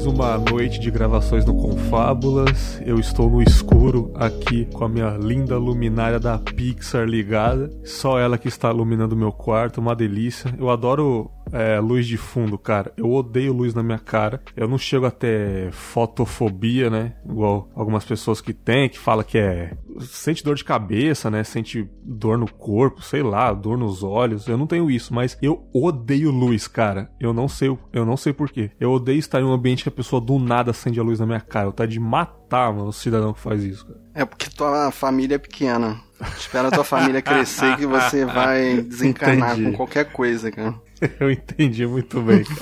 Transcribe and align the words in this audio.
mais 0.00 0.06
uma 0.06 0.38
noite 0.38 0.80
de 0.80 0.90
gravações 0.90 1.44
no 1.44 1.54
Confábulas. 1.54 2.80
Eu 2.86 2.98
estou 2.98 3.28
no 3.28 3.42
escuro 3.42 4.10
aqui 4.14 4.64
com 4.72 4.84
a 4.84 4.88
minha 4.88 5.10
linda 5.10 5.58
luminária 5.58 6.18
da 6.18 6.38
Pixar 6.38 7.04
ligada. 7.06 7.70
Só 7.84 8.18
ela 8.18 8.38
que 8.38 8.48
está 8.48 8.70
iluminando 8.70 9.14
meu 9.14 9.30
quarto, 9.30 9.78
uma 9.78 9.94
delícia. 9.94 10.54
Eu 10.58 10.70
adoro 10.70 11.30
é, 11.52 11.78
luz 11.80 12.06
de 12.06 12.16
fundo, 12.16 12.56
cara. 12.56 12.92
Eu 12.96 13.12
odeio 13.12 13.52
luz 13.52 13.74
na 13.74 13.82
minha 13.82 13.98
cara. 13.98 14.40
Eu 14.56 14.66
não 14.66 14.78
chego 14.78 15.04
até 15.04 15.68
fotofobia, 15.70 16.88
né? 16.88 17.12
Igual 17.28 17.68
algumas 17.74 18.04
pessoas 18.04 18.40
que 18.40 18.54
têm, 18.54 18.88
que 18.88 18.98
fala 18.98 19.22
que 19.22 19.36
é. 19.36 19.72
Sente 20.04 20.44
dor 20.44 20.54
de 20.54 20.64
cabeça, 20.64 21.30
né? 21.30 21.44
Sente 21.44 21.88
dor 22.02 22.38
no 22.38 22.50
corpo, 22.50 23.02
sei 23.02 23.22
lá, 23.22 23.52
dor 23.52 23.78
nos 23.78 24.02
olhos. 24.02 24.46
Eu 24.46 24.56
não 24.56 24.66
tenho 24.66 24.90
isso, 24.90 25.14
mas 25.14 25.36
eu 25.40 25.68
odeio 25.72 26.30
luz, 26.30 26.66
cara. 26.66 27.10
Eu 27.20 27.32
não 27.32 27.48
sei, 27.48 27.76
eu 27.92 28.04
não 28.04 28.16
sei 28.16 28.32
porquê. 28.32 28.70
Eu 28.78 28.92
odeio 28.92 29.18
estar 29.18 29.40
em 29.40 29.44
um 29.44 29.52
ambiente 29.52 29.82
que 29.82 29.88
a 29.88 29.92
pessoa 29.92 30.20
do 30.20 30.38
nada 30.38 30.70
acende 30.70 31.00
a 31.00 31.02
luz 31.02 31.20
na 31.20 31.26
minha 31.26 31.40
cara. 31.40 31.68
Eu 31.68 31.72
tá 31.72 31.86
de 31.86 32.00
matar, 32.00 32.72
mano, 32.72 32.88
o 32.88 32.92
cidadão 32.92 33.32
que 33.32 33.40
faz 33.40 33.62
isso, 33.62 33.86
cara. 33.86 34.00
É 34.14 34.24
porque 34.24 34.50
tua 34.50 34.90
família 34.90 35.36
é 35.36 35.38
pequena. 35.38 36.00
Espera 36.36 36.68
a 36.68 36.70
tua 36.70 36.84
família 36.84 37.22
crescer 37.22 37.76
que 37.76 37.86
você 37.86 38.24
vai 38.26 38.82
desencarnar 38.82 39.52
Entendi. 39.52 39.70
com 39.70 39.76
qualquer 39.76 40.12
coisa, 40.12 40.50
cara. 40.50 40.74
Eu 41.18 41.30
entendi 41.30 41.86
muito 41.86 42.20
bem, 42.20 42.44
cara. 42.44 42.60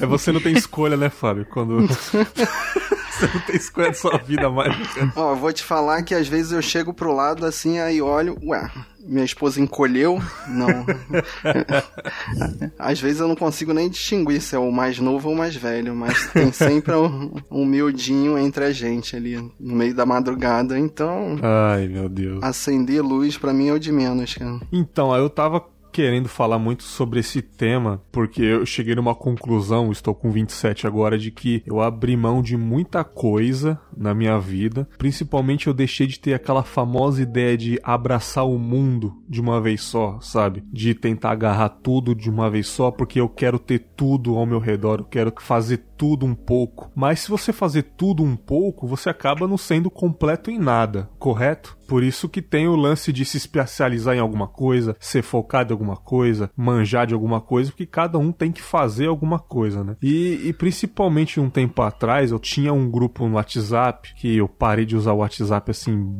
É 0.00 0.06
você 0.06 0.30
não 0.30 0.40
tem 0.40 0.52
escolha, 0.52 0.96
né, 0.96 1.10
Fábio? 1.10 1.44
Quando. 1.46 1.88
você 3.20 3.30
não 3.32 3.40
tem 3.40 3.86
da 3.86 3.94
sua 3.94 4.18
vida 4.18 4.50
mais. 4.50 4.76
cara. 4.92 5.12
Ó, 5.16 5.32
eu 5.32 5.36
vou 5.36 5.52
te 5.52 5.62
falar 5.62 6.02
que 6.02 6.14
às 6.14 6.28
vezes 6.28 6.52
eu 6.52 6.62
chego 6.62 6.94
pro 6.94 7.12
lado 7.12 7.44
assim, 7.46 7.78
aí 7.78 8.00
olho, 8.00 8.36
ué, 8.42 8.70
minha 9.04 9.24
esposa 9.24 9.60
encolheu? 9.60 10.20
Não. 10.48 10.68
às 12.78 13.00
vezes 13.00 13.20
eu 13.20 13.28
não 13.28 13.36
consigo 13.36 13.72
nem 13.72 13.88
distinguir 13.88 14.40
se 14.40 14.54
é 14.54 14.58
o 14.58 14.70
mais 14.70 14.98
novo 14.98 15.28
ou 15.28 15.34
o 15.34 15.38
mais 15.38 15.54
velho, 15.56 15.94
mas 15.94 16.28
tem 16.32 16.52
sempre 16.52 16.94
um, 16.94 17.32
um 17.50 17.64
miudinho 17.64 18.38
entre 18.38 18.64
a 18.64 18.72
gente 18.72 19.16
ali, 19.16 19.36
no 19.58 19.74
meio 19.74 19.94
da 19.94 20.06
madrugada. 20.06 20.78
Então, 20.78 21.36
Ai, 21.42 21.86
meu 21.88 22.08
Deus. 22.08 22.42
acender 22.42 23.02
luz 23.02 23.36
pra 23.36 23.52
mim 23.52 23.68
é 23.68 23.72
o 23.72 23.78
de 23.78 23.92
menos, 23.92 24.34
cara. 24.34 24.60
Então, 24.72 25.12
aí 25.12 25.20
eu 25.20 25.30
tava 25.30 25.64
querendo 25.90 26.28
falar 26.28 26.58
muito 26.58 26.82
sobre 26.82 27.20
esse 27.20 27.42
tema, 27.42 28.02
porque 28.10 28.42
eu 28.42 28.66
cheguei 28.66 28.94
numa 28.94 29.14
conclusão, 29.14 29.92
estou 29.92 30.14
com 30.14 30.30
27 30.30 30.86
agora, 30.86 31.18
de 31.18 31.30
que 31.30 31.62
eu 31.66 31.80
abri 31.80 32.16
mão 32.16 32.42
de 32.42 32.56
muita 32.56 33.04
coisa 33.04 33.78
na 33.96 34.14
minha 34.14 34.38
vida. 34.38 34.88
Principalmente 34.98 35.66
eu 35.66 35.74
deixei 35.74 36.06
de 36.06 36.18
ter 36.18 36.34
aquela 36.34 36.62
famosa 36.62 37.22
ideia 37.22 37.56
de 37.56 37.78
abraçar 37.82 38.46
o 38.46 38.58
mundo 38.58 39.14
de 39.28 39.40
uma 39.40 39.60
vez 39.60 39.82
só, 39.82 40.18
sabe? 40.20 40.62
De 40.72 40.94
tentar 40.94 41.32
agarrar 41.32 41.68
tudo 41.68 42.14
de 42.14 42.30
uma 42.30 42.50
vez 42.50 42.66
só, 42.66 42.90
porque 42.90 43.20
eu 43.20 43.28
quero 43.28 43.58
ter 43.58 43.80
tudo 43.96 44.36
ao 44.36 44.46
meu 44.46 44.58
redor, 44.58 45.00
eu 45.00 45.04
quero 45.04 45.32
fazer 45.38 45.84
tudo 46.00 46.24
um 46.24 46.34
pouco. 46.34 46.90
Mas 46.94 47.20
se 47.20 47.28
você 47.28 47.52
fazer 47.52 47.82
tudo 47.82 48.22
um 48.22 48.34
pouco, 48.34 48.86
você 48.86 49.10
acaba 49.10 49.46
não 49.46 49.58
sendo 49.58 49.90
completo 49.90 50.50
em 50.50 50.58
nada, 50.58 51.10
correto? 51.18 51.76
Por 51.86 52.02
isso 52.02 52.26
que 52.26 52.40
tem 52.40 52.66
o 52.66 52.74
lance 52.74 53.12
de 53.12 53.22
se 53.22 53.36
especializar 53.36 54.16
em 54.16 54.18
alguma 54.18 54.48
coisa, 54.48 54.96
ser 54.98 55.20
focado 55.20 55.70
em 55.70 55.74
alguma 55.74 55.96
coisa, 55.96 56.50
manjar 56.56 57.06
de 57.06 57.12
alguma 57.12 57.38
coisa, 57.38 57.70
porque 57.70 57.84
cada 57.84 58.16
um 58.16 58.32
tem 58.32 58.50
que 58.50 58.62
fazer 58.62 59.08
alguma 59.08 59.38
coisa, 59.38 59.84
né? 59.84 59.94
E, 60.02 60.40
e 60.46 60.54
principalmente 60.54 61.38
um 61.38 61.50
tempo 61.50 61.82
atrás, 61.82 62.30
eu 62.30 62.38
tinha 62.38 62.72
um 62.72 62.90
grupo 62.90 63.28
no 63.28 63.34
WhatsApp, 63.34 64.14
que 64.14 64.38
eu 64.38 64.48
parei 64.48 64.86
de 64.86 64.96
usar 64.96 65.12
o 65.12 65.18
WhatsApp 65.18 65.70
assim, 65.70 66.14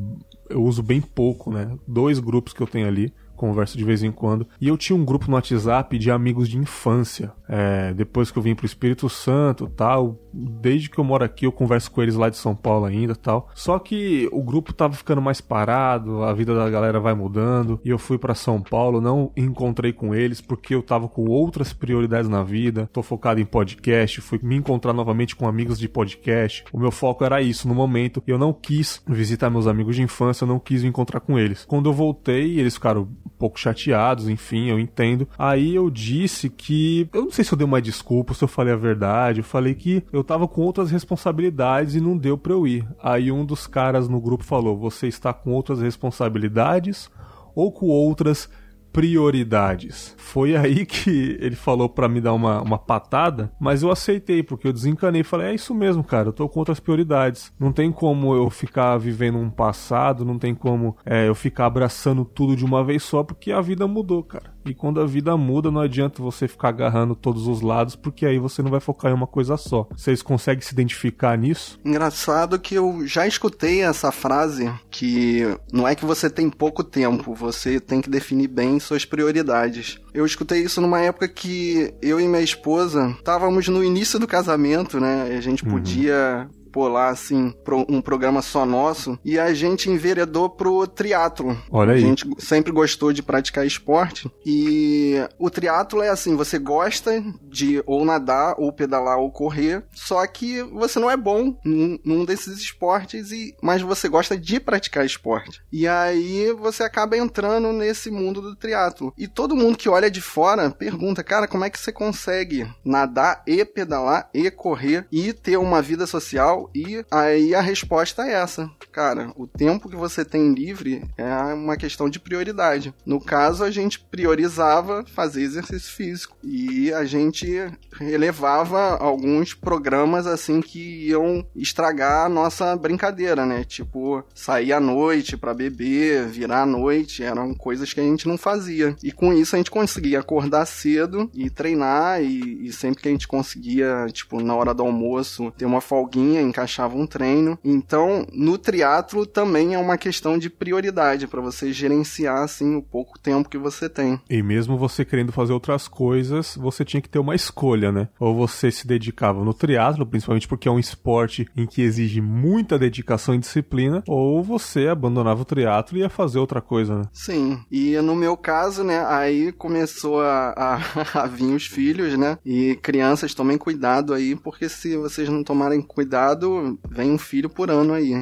eu 0.50 0.62
uso 0.62 0.82
bem 0.82 1.00
pouco, 1.00 1.50
né? 1.50 1.74
Dois 1.88 2.18
grupos 2.18 2.52
que 2.52 2.60
eu 2.60 2.66
tenho 2.66 2.86
ali 2.86 3.14
converso 3.40 3.78
de 3.78 3.84
vez 3.84 4.02
em 4.02 4.12
quando. 4.12 4.46
E 4.60 4.68
eu 4.68 4.76
tinha 4.76 4.94
um 4.94 5.02
grupo 5.02 5.26
no 5.30 5.34
WhatsApp 5.34 5.96
de 5.96 6.10
amigos 6.10 6.46
de 6.46 6.58
infância. 6.58 7.32
É, 7.48 7.94
depois 7.94 8.30
que 8.30 8.38
eu 8.38 8.42
vim 8.42 8.54
pro 8.54 8.66
Espírito 8.66 9.08
Santo 9.08 9.66
tal, 9.66 10.20
desde 10.32 10.90
que 10.90 10.98
eu 10.98 11.04
moro 11.04 11.24
aqui 11.24 11.46
eu 11.46 11.52
converso 11.52 11.90
com 11.90 12.02
eles 12.02 12.14
lá 12.14 12.28
de 12.28 12.36
São 12.36 12.54
Paulo 12.54 12.84
ainda 12.84 13.16
tal. 13.16 13.48
Só 13.54 13.78
que 13.78 14.28
o 14.30 14.42
grupo 14.42 14.74
tava 14.74 14.92
ficando 14.92 15.22
mais 15.22 15.40
parado, 15.40 16.22
a 16.22 16.34
vida 16.34 16.54
da 16.54 16.68
galera 16.68 17.00
vai 17.00 17.14
mudando. 17.14 17.80
E 17.82 17.88
eu 17.88 17.98
fui 17.98 18.18
para 18.18 18.34
São 18.34 18.60
Paulo, 18.60 19.00
não 19.00 19.32
encontrei 19.34 19.92
com 19.92 20.14
eles 20.14 20.42
porque 20.42 20.74
eu 20.74 20.82
tava 20.82 21.08
com 21.08 21.24
outras 21.24 21.72
prioridades 21.72 22.28
na 22.28 22.42
vida. 22.42 22.90
Tô 22.92 23.02
focado 23.02 23.40
em 23.40 23.46
podcast, 23.46 24.20
fui 24.20 24.38
me 24.42 24.56
encontrar 24.56 24.92
novamente 24.92 25.34
com 25.34 25.48
amigos 25.48 25.78
de 25.78 25.88
podcast. 25.88 26.62
O 26.70 26.78
meu 26.78 26.90
foco 26.90 27.24
era 27.24 27.40
isso 27.40 27.66
no 27.66 27.74
momento. 27.74 28.22
Eu 28.26 28.36
não 28.36 28.52
quis 28.52 29.02
visitar 29.08 29.48
meus 29.48 29.66
amigos 29.66 29.96
de 29.96 30.02
infância, 30.02 30.44
eu 30.44 30.48
não 30.48 30.58
quis 30.58 30.82
me 30.82 30.90
encontrar 30.90 31.20
com 31.20 31.38
eles. 31.38 31.64
Quando 31.64 31.88
eu 31.88 31.94
voltei, 31.94 32.60
eles 32.60 32.74
ficaram 32.74 33.08
pouco 33.40 33.58
chateados, 33.58 34.28
enfim, 34.28 34.68
eu 34.68 34.78
entendo. 34.78 35.26
Aí 35.38 35.74
eu 35.74 35.88
disse 35.88 36.50
que. 36.50 37.08
Eu 37.10 37.22
não 37.22 37.30
sei 37.30 37.42
se 37.42 37.54
eu 37.54 37.56
dei 37.56 37.66
uma 37.66 37.80
desculpa, 37.80 38.34
se 38.34 38.44
eu 38.44 38.48
falei 38.48 38.74
a 38.74 38.76
verdade. 38.76 39.40
Eu 39.40 39.44
falei 39.44 39.74
que 39.74 40.04
eu 40.12 40.22
tava 40.22 40.46
com 40.46 40.60
outras 40.60 40.90
responsabilidades 40.90 41.94
e 41.94 42.00
não 42.00 42.18
deu 42.18 42.36
pra 42.36 42.52
eu 42.52 42.66
ir. 42.66 42.86
Aí 43.02 43.32
um 43.32 43.44
dos 43.44 43.66
caras 43.66 44.06
no 44.06 44.20
grupo 44.20 44.44
falou: 44.44 44.76
Você 44.76 45.08
está 45.08 45.32
com 45.32 45.52
outras 45.52 45.80
responsabilidades 45.80 47.10
ou 47.54 47.72
com 47.72 47.86
outras 47.86 48.50
prioridades. 48.92 50.14
Foi 50.18 50.56
aí 50.56 50.84
que 50.86 51.36
ele 51.40 51.56
falou 51.56 51.88
pra 51.88 52.08
me 52.08 52.20
dar 52.20 52.32
uma, 52.32 52.60
uma 52.60 52.78
patada, 52.78 53.52
mas 53.60 53.82
eu 53.82 53.90
aceitei, 53.90 54.42
porque 54.42 54.66
eu 54.66 54.72
desencanei. 54.72 55.22
Falei, 55.22 55.48
é 55.48 55.54
isso 55.54 55.74
mesmo, 55.74 56.02
cara, 56.04 56.28
eu 56.28 56.32
tô 56.32 56.48
com 56.48 56.60
outras 56.60 56.80
prioridades. 56.80 57.52
Não 57.58 57.72
tem 57.72 57.90
como 57.90 58.34
eu 58.34 58.48
ficar 58.50 58.96
vivendo 58.98 59.38
um 59.38 59.50
passado, 59.50 60.24
não 60.24 60.38
tem 60.38 60.54
como 60.54 60.96
é, 61.04 61.28
eu 61.28 61.34
ficar 61.34 61.66
abraçando 61.66 62.24
tudo 62.24 62.56
de 62.56 62.64
uma 62.64 62.84
vez 62.84 63.02
só, 63.02 63.22
porque 63.22 63.52
a 63.52 63.60
vida 63.60 63.86
mudou, 63.86 64.22
cara. 64.22 64.52
E 64.64 64.74
quando 64.74 65.00
a 65.00 65.06
vida 65.06 65.36
muda, 65.36 65.70
não 65.70 65.80
adianta 65.80 66.22
você 66.22 66.46
ficar 66.46 66.68
agarrando 66.68 67.14
todos 67.14 67.46
os 67.46 67.60
lados, 67.60 67.96
porque 67.96 68.26
aí 68.26 68.38
você 68.38 68.62
não 68.62 68.70
vai 68.70 68.80
focar 68.80 69.10
em 69.10 69.14
uma 69.14 69.26
coisa 69.26 69.56
só. 69.56 69.88
Vocês 69.96 70.22
conseguem 70.22 70.62
se 70.62 70.72
identificar 70.72 71.36
nisso? 71.36 71.78
Engraçado 71.84 72.58
que 72.58 72.74
eu 72.74 73.06
já 73.06 73.26
escutei 73.26 73.82
essa 73.82 74.12
frase 74.12 74.70
que 74.90 75.56
não 75.72 75.86
é 75.86 75.94
que 75.94 76.04
você 76.04 76.28
tem 76.28 76.50
pouco 76.50 76.84
tempo, 76.84 77.34
você 77.34 77.80
tem 77.80 78.00
que 78.00 78.10
definir 78.10 78.48
bem 78.48 78.78
suas 78.78 79.04
prioridades. 79.04 79.98
Eu 80.12 80.26
escutei 80.26 80.62
isso 80.62 80.80
numa 80.80 81.00
época 81.00 81.28
que 81.28 81.94
eu 82.02 82.20
e 82.20 82.28
minha 82.28 82.42
esposa 82.42 83.14
estávamos 83.18 83.68
no 83.68 83.82
início 83.82 84.18
do 84.18 84.26
casamento, 84.26 85.00
né? 85.00 85.34
A 85.36 85.40
gente 85.40 85.64
podia 85.64 86.48
pôr 86.50 86.59
lá, 86.78 87.08
assim, 87.08 87.54
um 87.88 88.00
programa 88.00 88.42
só 88.42 88.64
nosso, 88.64 89.18
e 89.24 89.38
a 89.38 89.52
gente 89.54 89.90
enveredou 89.90 90.48
pro 90.48 90.86
triatlo. 90.86 91.56
Olha 91.70 91.92
A 91.92 91.94
aí. 91.94 92.00
gente 92.00 92.26
sempre 92.38 92.72
gostou 92.72 93.12
de 93.12 93.22
praticar 93.22 93.66
esporte, 93.66 94.30
e 94.44 95.16
o 95.38 95.50
triatlo 95.50 96.02
é 96.02 96.08
assim, 96.08 96.36
você 96.36 96.58
gosta 96.58 97.22
de 97.42 97.82
ou 97.86 98.04
nadar, 98.04 98.54
ou 98.58 98.72
pedalar, 98.72 99.18
ou 99.18 99.30
correr, 99.30 99.84
só 99.92 100.26
que 100.26 100.62
você 100.62 100.98
não 100.98 101.10
é 101.10 101.16
bom 101.16 101.56
num, 101.64 101.98
num 102.04 102.24
desses 102.24 102.58
esportes, 102.58 103.32
e 103.32 103.54
mas 103.62 103.82
você 103.82 104.08
gosta 104.08 104.36
de 104.36 104.60
praticar 104.60 105.04
esporte. 105.04 105.62
E 105.72 105.86
aí 105.86 106.52
você 106.52 106.82
acaba 106.82 107.16
entrando 107.16 107.72
nesse 107.72 108.10
mundo 108.10 108.40
do 108.40 108.56
triatlo. 108.56 109.12
E 109.16 109.26
todo 109.26 109.56
mundo 109.56 109.76
que 109.76 109.88
olha 109.88 110.10
de 110.10 110.20
fora 110.20 110.70
pergunta, 110.70 111.22
cara, 111.22 111.48
como 111.48 111.64
é 111.64 111.70
que 111.70 111.78
você 111.78 111.92
consegue 111.92 112.66
nadar 112.84 113.42
e 113.46 113.64
pedalar 113.64 114.28
e 114.32 114.50
correr 114.50 115.06
e 115.10 115.32
ter 115.32 115.56
uma 115.56 115.82
vida 115.82 116.06
social? 116.06 116.59
E 116.74 117.04
aí 117.10 117.54
a 117.54 117.60
resposta 117.60 118.22
é 118.22 118.32
essa. 118.32 118.70
Cara, 118.92 119.32
o 119.36 119.46
tempo 119.46 119.88
que 119.88 119.96
você 119.96 120.24
tem 120.24 120.52
livre 120.52 121.04
é 121.16 121.32
uma 121.54 121.76
questão 121.76 122.10
de 122.10 122.18
prioridade. 122.18 122.92
No 123.06 123.20
caso, 123.20 123.62
a 123.62 123.70
gente 123.70 124.00
priorizava 124.00 125.04
fazer 125.14 125.42
exercício 125.42 125.92
físico 125.92 126.36
e 126.42 126.92
a 126.92 127.04
gente 127.04 127.48
relevava 127.92 128.96
alguns 128.96 129.54
programas 129.54 130.26
assim 130.26 130.60
que 130.60 131.08
iam 131.08 131.46
estragar 131.54 132.26
a 132.26 132.28
nossa 132.28 132.76
brincadeira, 132.76 133.46
né? 133.46 133.64
Tipo, 133.64 134.24
sair 134.34 134.72
à 134.72 134.80
noite 134.80 135.36
pra 135.36 135.54
beber, 135.54 136.26
virar 136.26 136.62
à 136.62 136.66
noite, 136.66 137.22
eram 137.22 137.54
coisas 137.54 137.92
que 137.92 138.00
a 138.00 138.04
gente 138.04 138.26
não 138.26 138.36
fazia. 138.36 138.96
E 139.02 139.12
com 139.12 139.32
isso 139.32 139.54
a 139.54 139.58
gente 139.58 139.70
conseguia 139.70 140.20
acordar 140.20 140.66
cedo 140.66 141.30
e 141.34 141.48
treinar 141.48 142.22
e, 142.22 142.66
e 142.66 142.72
sempre 142.72 143.02
que 143.02 143.08
a 143.08 143.12
gente 143.12 143.28
conseguia, 143.28 144.06
tipo, 144.12 144.40
na 144.40 144.54
hora 144.54 144.74
do 144.74 144.82
almoço, 144.82 145.52
ter 145.56 145.64
uma 145.64 145.80
folguinha 145.80 146.40
encaixava 146.50 146.96
um 146.96 147.06
treino. 147.06 147.58
Então, 147.64 148.26
no 148.32 148.58
triatlo 148.58 149.24
também 149.24 149.74
é 149.74 149.78
uma 149.78 149.96
questão 149.96 150.38
de 150.38 150.50
prioridade 150.50 151.26
para 151.26 151.40
você 151.40 151.72
gerenciar 151.72 152.42
assim 152.42 152.76
o 152.76 152.82
pouco 152.82 153.18
tempo 153.18 153.48
que 153.48 153.58
você 153.58 153.88
tem. 153.88 154.20
E 154.28 154.42
mesmo 154.42 154.76
você 154.76 155.04
querendo 155.04 155.32
fazer 155.32 155.52
outras 155.52 155.88
coisas, 155.88 156.56
você 156.56 156.84
tinha 156.84 157.00
que 157.00 157.08
ter 157.08 157.18
uma 157.18 157.34
escolha, 157.34 157.90
né? 157.90 158.08
Ou 158.18 158.34
você 158.34 158.70
se 158.70 158.86
dedicava 158.86 159.44
no 159.44 159.54
triatlo, 159.54 160.06
principalmente 160.06 160.48
porque 160.48 160.68
é 160.68 160.70
um 160.70 160.78
esporte 160.78 161.46
em 161.56 161.66
que 161.66 161.82
exige 161.82 162.20
muita 162.20 162.78
dedicação 162.78 163.34
e 163.34 163.38
disciplina, 163.38 164.02
ou 164.06 164.42
você 164.42 164.88
abandonava 164.88 165.42
o 165.42 165.44
triatlo 165.44 165.96
e 165.96 166.00
ia 166.00 166.10
fazer 166.10 166.38
outra 166.38 166.60
coisa, 166.60 166.98
né? 166.98 167.04
Sim. 167.12 167.60
E 167.70 167.96
no 168.00 168.14
meu 168.14 168.36
caso, 168.36 168.82
né, 168.82 169.04
aí 169.06 169.52
começou 169.52 170.20
a, 170.20 170.54
a, 170.56 170.80
a 171.22 171.26
vir 171.26 171.54
os 171.54 171.66
filhos, 171.66 172.18
né? 172.18 172.38
E 172.44 172.78
crianças, 172.82 173.34
tomem 173.34 173.56
cuidado 173.56 174.12
aí, 174.12 174.34
porque 174.34 174.68
se 174.68 174.96
vocês 174.96 175.28
não 175.28 175.44
tomarem 175.44 175.80
cuidado, 175.80 176.39
vem 176.88 177.10
um 177.10 177.18
filho 177.18 177.48
por 177.48 177.70
ano 177.70 177.92
aí. 177.94 178.12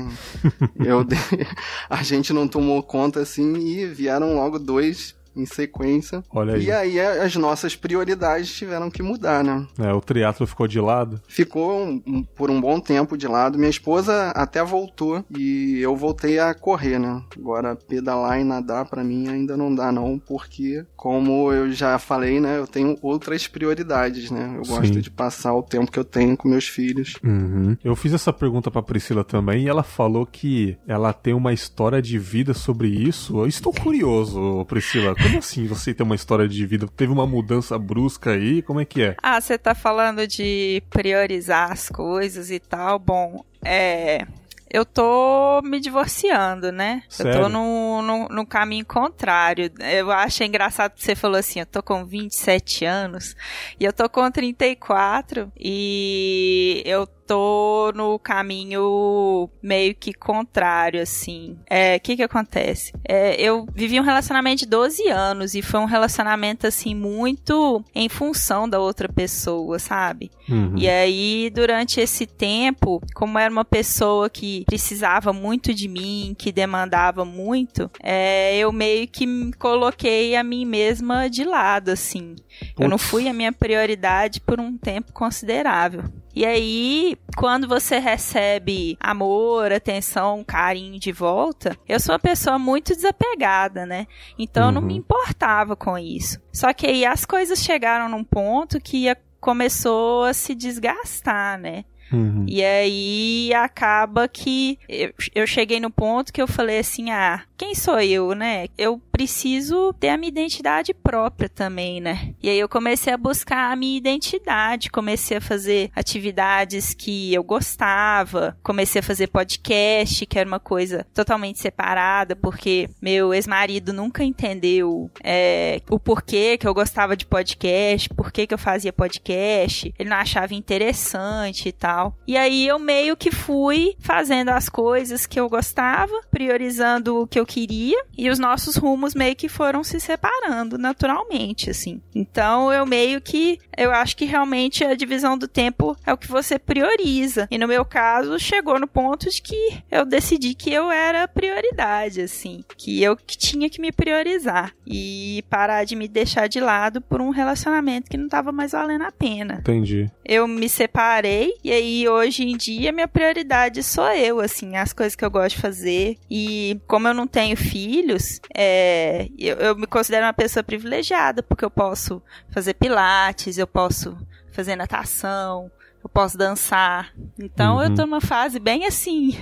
Eu, 0.84 1.04
a 1.90 2.02
gente 2.02 2.32
não 2.32 2.48
tomou 2.48 2.82
conta 2.82 3.20
assim 3.20 3.56
e 3.56 3.86
vieram 3.86 4.34
logo 4.34 4.58
dois 4.58 5.17
em 5.40 5.46
sequência. 5.46 6.22
Olha 6.30 6.54
aí. 6.54 6.64
E 6.64 6.72
aí 6.72 7.00
as 7.00 7.36
nossas 7.36 7.76
prioridades 7.76 8.52
tiveram 8.52 8.90
que 8.90 9.02
mudar, 9.02 9.44
né? 9.44 9.66
É, 9.78 9.92
o 9.92 10.00
triatlo 10.00 10.46
ficou 10.46 10.66
de 10.66 10.80
lado? 10.80 11.20
Ficou 11.28 11.84
um, 11.84 12.22
por 12.22 12.50
um 12.50 12.60
bom 12.60 12.80
tempo 12.80 13.16
de 13.16 13.26
lado. 13.26 13.58
Minha 13.58 13.70
esposa 13.70 14.30
até 14.30 14.62
voltou 14.62 15.24
e 15.36 15.78
eu 15.80 15.96
voltei 15.96 16.38
a 16.38 16.54
correr, 16.54 16.98
né? 16.98 17.22
Agora 17.36 17.76
pedalar 17.76 18.40
e 18.40 18.44
nadar 18.44 18.86
para 18.86 19.04
mim 19.04 19.28
ainda 19.28 19.56
não 19.56 19.74
dá 19.74 19.92
não, 19.92 20.18
porque 20.18 20.84
como 20.96 21.52
eu 21.52 21.70
já 21.72 21.98
falei, 21.98 22.40
né, 22.40 22.58
eu 22.58 22.66
tenho 22.66 22.96
outras 23.02 23.46
prioridades, 23.46 24.30
né? 24.30 24.54
Eu 24.56 24.62
gosto 24.62 24.94
Sim. 24.94 25.00
de 25.00 25.10
passar 25.10 25.54
o 25.54 25.62
tempo 25.62 25.90
que 25.90 25.98
eu 25.98 26.04
tenho 26.04 26.36
com 26.36 26.48
meus 26.48 26.66
filhos. 26.66 27.14
Uhum. 27.22 27.76
Eu 27.82 27.94
fiz 27.94 28.12
essa 28.12 28.32
pergunta 28.32 28.70
para 28.70 28.82
Priscila 28.82 29.24
também 29.24 29.64
e 29.64 29.68
ela 29.68 29.82
falou 29.82 30.26
que 30.26 30.76
ela 30.86 31.12
tem 31.12 31.34
uma 31.34 31.52
história 31.52 32.00
de 32.02 32.18
vida 32.18 32.54
sobre 32.54 32.88
isso. 32.88 33.38
Eu 33.38 33.46
estou 33.46 33.72
curioso, 33.72 34.64
Priscila. 34.66 35.14
Como 35.28 35.38
assim 35.38 35.66
você 35.66 35.92
tem 35.92 36.04
uma 36.04 36.14
história 36.14 36.48
de 36.48 36.66
vida? 36.66 36.88
Teve 36.96 37.12
uma 37.12 37.26
mudança 37.26 37.78
brusca 37.78 38.32
aí? 38.32 38.62
Como 38.62 38.80
é 38.80 38.84
que 38.84 39.02
é? 39.02 39.16
Ah, 39.22 39.40
você 39.40 39.58
tá 39.58 39.74
falando 39.74 40.26
de 40.26 40.82
priorizar 40.90 41.70
as 41.70 41.88
coisas 41.88 42.50
e 42.50 42.58
tal. 42.58 42.98
Bom, 42.98 43.44
é. 43.64 44.26
Eu 44.70 44.84
tô 44.84 45.62
me 45.62 45.80
divorciando, 45.80 46.70
né? 46.70 47.02
Sério? 47.08 47.32
Eu 47.32 47.42
tô 47.42 47.48
no, 47.48 48.02
no, 48.02 48.28
no, 48.28 48.46
caminho 48.46 48.84
contrário. 48.84 49.70
Eu 49.78 50.10
acho 50.10 50.44
engraçado 50.44 50.92
que 50.92 51.02
você 51.02 51.14
falou 51.14 51.38
assim: 51.38 51.60
eu 51.60 51.66
tô 51.66 51.82
com 51.82 52.04
27 52.04 52.84
anos 52.84 53.34
e 53.80 53.84
eu 53.84 53.92
tô 53.94 54.08
com 54.10 54.30
34 54.30 55.50
e 55.58 56.82
eu 56.84 57.08
tô 57.28 57.92
no 57.94 58.18
caminho 58.18 59.50
meio 59.62 59.94
que 59.94 60.14
contrário, 60.14 61.02
assim. 61.02 61.58
É, 61.68 61.96
o 61.96 62.00
que 62.00 62.16
que 62.16 62.22
acontece? 62.22 62.94
É, 63.06 63.38
eu 63.38 63.66
vivi 63.74 64.00
um 64.00 64.02
relacionamento 64.02 64.60
de 64.60 64.66
12 64.66 65.06
anos 65.08 65.54
e 65.54 65.60
foi 65.60 65.78
um 65.78 65.84
relacionamento, 65.84 66.66
assim, 66.66 66.94
muito 66.94 67.84
em 67.94 68.08
função 68.08 68.66
da 68.66 68.80
outra 68.80 69.08
pessoa, 69.10 69.78
sabe? 69.78 70.30
Uhum. 70.48 70.72
E 70.78 70.88
aí, 70.88 71.50
durante 71.54 72.00
esse 72.00 72.24
tempo, 72.26 73.02
como 73.14 73.38
era 73.38 73.52
uma 73.52 73.64
pessoa 73.64 74.30
que 74.30 74.64
precisava 74.64 75.30
muito 75.30 75.74
de 75.74 75.86
mim, 75.86 76.34
que 76.38 76.50
demandava 76.50 77.26
muito, 77.26 77.90
é, 78.02 78.56
eu 78.56 78.72
meio 78.72 79.06
que 79.06 79.52
coloquei 79.58 80.34
a 80.34 80.42
mim 80.42 80.64
mesma 80.64 81.28
de 81.28 81.44
lado, 81.44 81.90
assim. 81.90 82.36
Putz. 82.58 82.74
Eu 82.78 82.88
não 82.88 82.98
fui 82.98 83.28
a 83.28 83.34
minha 83.34 83.52
prioridade 83.52 84.40
por 84.40 84.58
um 84.58 84.78
tempo 84.78 85.12
considerável. 85.12 86.04
E 86.38 86.46
aí, 86.46 87.16
quando 87.36 87.66
você 87.66 87.98
recebe 87.98 88.96
amor, 89.00 89.72
atenção, 89.72 90.44
carinho 90.44 90.96
de 90.96 91.10
volta, 91.10 91.76
eu 91.88 91.98
sou 91.98 92.12
uma 92.12 92.18
pessoa 92.20 92.56
muito 92.60 92.94
desapegada, 92.94 93.84
né? 93.84 94.06
Então 94.38 94.62
uhum. 94.62 94.68
eu 94.68 94.72
não 94.74 94.80
me 94.80 94.92
uhum. 94.92 95.00
importava 95.00 95.74
com 95.74 95.98
isso. 95.98 96.40
Só 96.52 96.72
que 96.72 96.86
aí 96.86 97.04
as 97.04 97.24
coisas 97.24 97.60
chegaram 97.60 98.08
num 98.08 98.22
ponto 98.22 98.80
que 98.80 99.12
começou 99.40 100.22
a 100.22 100.32
se 100.32 100.54
desgastar, 100.54 101.58
né? 101.58 101.84
Uhum. 102.12 102.46
E 102.46 102.64
aí 102.64 103.52
acaba 103.52 104.28
que 104.28 104.78
eu, 104.88 105.12
eu 105.34 105.44
cheguei 105.44 105.80
no 105.80 105.90
ponto 105.90 106.32
que 106.32 106.40
eu 106.40 106.46
falei 106.46 106.78
assim: 106.78 107.10
ah, 107.10 107.42
quem 107.58 107.74
sou 107.74 108.00
eu, 108.00 108.34
né? 108.34 108.68
Eu 108.78 109.02
preciso 109.10 109.92
ter 109.94 110.10
a 110.10 110.16
minha 110.16 110.28
identidade 110.28 110.94
própria 110.94 111.48
também, 111.48 112.00
né? 112.00 112.32
E 112.40 112.48
aí 112.48 112.58
eu 112.58 112.68
comecei 112.68 113.12
a 113.12 113.16
buscar 113.16 113.72
a 113.72 113.76
minha 113.76 113.98
identidade, 113.98 114.92
comecei 114.92 115.38
a 115.38 115.40
fazer 115.40 115.90
atividades 115.94 116.94
que 116.94 117.34
eu 117.34 117.42
gostava, 117.42 118.56
comecei 118.62 119.00
a 119.00 119.02
fazer 119.02 119.26
podcast, 119.26 120.24
que 120.24 120.38
era 120.38 120.48
uma 120.48 120.60
coisa 120.60 121.04
totalmente 121.12 121.58
separada, 121.58 122.36
porque 122.36 122.88
meu 123.02 123.34
ex-marido 123.34 123.92
nunca 123.92 124.22
entendeu 124.22 125.10
é, 125.24 125.82
o 125.90 125.98
porquê 125.98 126.56
que 126.56 126.66
eu 126.68 126.72
gostava 126.72 127.16
de 127.16 127.26
podcast, 127.26 128.08
porquê 128.10 128.46
que 128.46 128.54
eu 128.54 128.58
fazia 128.58 128.92
podcast, 128.92 129.92
ele 129.98 130.08
não 130.08 130.16
achava 130.16 130.54
interessante 130.54 131.68
e 131.68 131.72
tal. 131.72 132.16
E 132.24 132.36
aí 132.36 132.68
eu 132.68 132.78
meio 132.78 133.16
que 133.16 133.32
fui 133.32 133.96
fazendo 133.98 134.50
as 134.50 134.68
coisas 134.68 135.26
que 135.26 135.40
eu 135.40 135.48
gostava, 135.48 136.14
priorizando 136.30 137.22
o 137.22 137.26
que 137.26 137.40
eu 137.40 137.47
queria, 137.48 138.04
e 138.16 138.28
os 138.28 138.38
nossos 138.38 138.76
rumos 138.76 139.14
meio 139.14 139.34
que 139.34 139.48
foram 139.48 139.82
se 139.82 139.98
separando 139.98 140.76
naturalmente, 140.76 141.70
assim. 141.70 142.02
Então 142.14 142.70
eu 142.70 142.84
meio 142.84 143.20
que 143.20 143.58
eu 143.76 143.90
acho 143.90 144.16
que 144.16 144.26
realmente 144.26 144.84
a 144.84 144.94
divisão 144.94 145.38
do 145.38 145.48
tempo 145.48 145.96
é 146.04 146.12
o 146.12 146.18
que 146.18 146.28
você 146.28 146.58
prioriza. 146.58 147.48
E 147.50 147.56
no 147.56 147.66
meu 147.66 147.84
caso, 147.84 148.38
chegou 148.38 148.78
no 148.78 148.86
ponto 148.86 149.30
de 149.30 149.40
que 149.40 149.82
eu 149.90 150.04
decidi 150.04 150.54
que 150.54 150.72
eu 150.72 150.90
era 150.90 151.26
prioridade, 151.26 152.20
assim, 152.20 152.62
que 152.76 153.02
eu 153.02 153.16
que 153.16 153.38
tinha 153.38 153.70
que 153.70 153.80
me 153.80 153.90
priorizar 153.90 154.74
e 154.86 155.42
parar 155.48 155.84
de 155.84 155.96
me 155.96 156.06
deixar 156.06 156.48
de 156.48 156.60
lado 156.60 157.00
por 157.00 157.20
um 157.20 157.30
relacionamento 157.30 158.10
que 158.10 158.16
não 158.16 158.26
estava 158.26 158.52
mais 158.52 158.72
valendo 158.72 159.04
a 159.04 159.12
pena. 159.12 159.58
Entendi. 159.60 160.10
Eu 160.24 160.46
me 160.46 160.68
separei 160.68 161.54
e 161.64 161.72
aí 161.72 162.08
hoje 162.08 162.42
em 162.42 162.56
dia 162.56 162.92
minha 162.92 163.08
prioridade 163.08 163.82
sou 163.82 164.10
eu, 164.12 164.40
assim, 164.40 164.76
as 164.76 164.92
coisas 164.92 165.14
que 165.14 165.24
eu 165.24 165.30
gosto 165.30 165.56
de 165.56 165.62
fazer 165.62 166.16
e 166.30 166.78
como 166.86 167.08
eu 167.08 167.14
não 167.14 167.26
tenho 167.26 167.37
filhos, 167.56 168.40
é 168.54 168.68
é, 168.70 169.28
eu, 169.38 169.56
eu 169.56 169.76
me 169.76 169.86
considero 169.86 170.26
uma 170.26 170.32
pessoa 170.32 170.62
privilegiada, 170.62 171.42
porque 171.42 171.64
eu 171.64 171.70
posso 171.70 172.22
fazer 172.50 172.74
pilates, 172.74 173.58
eu 173.58 173.66
posso 173.66 174.16
fazer 174.52 174.76
natação, 174.76 175.70
eu 176.08 176.10
posso 176.10 176.38
dançar. 176.38 177.12
Então 177.38 177.76
uhum. 177.76 177.82
eu 177.82 177.94
tô 177.94 178.02
numa 178.02 178.20
fase 178.20 178.58
bem 178.58 178.86
assim 178.86 179.36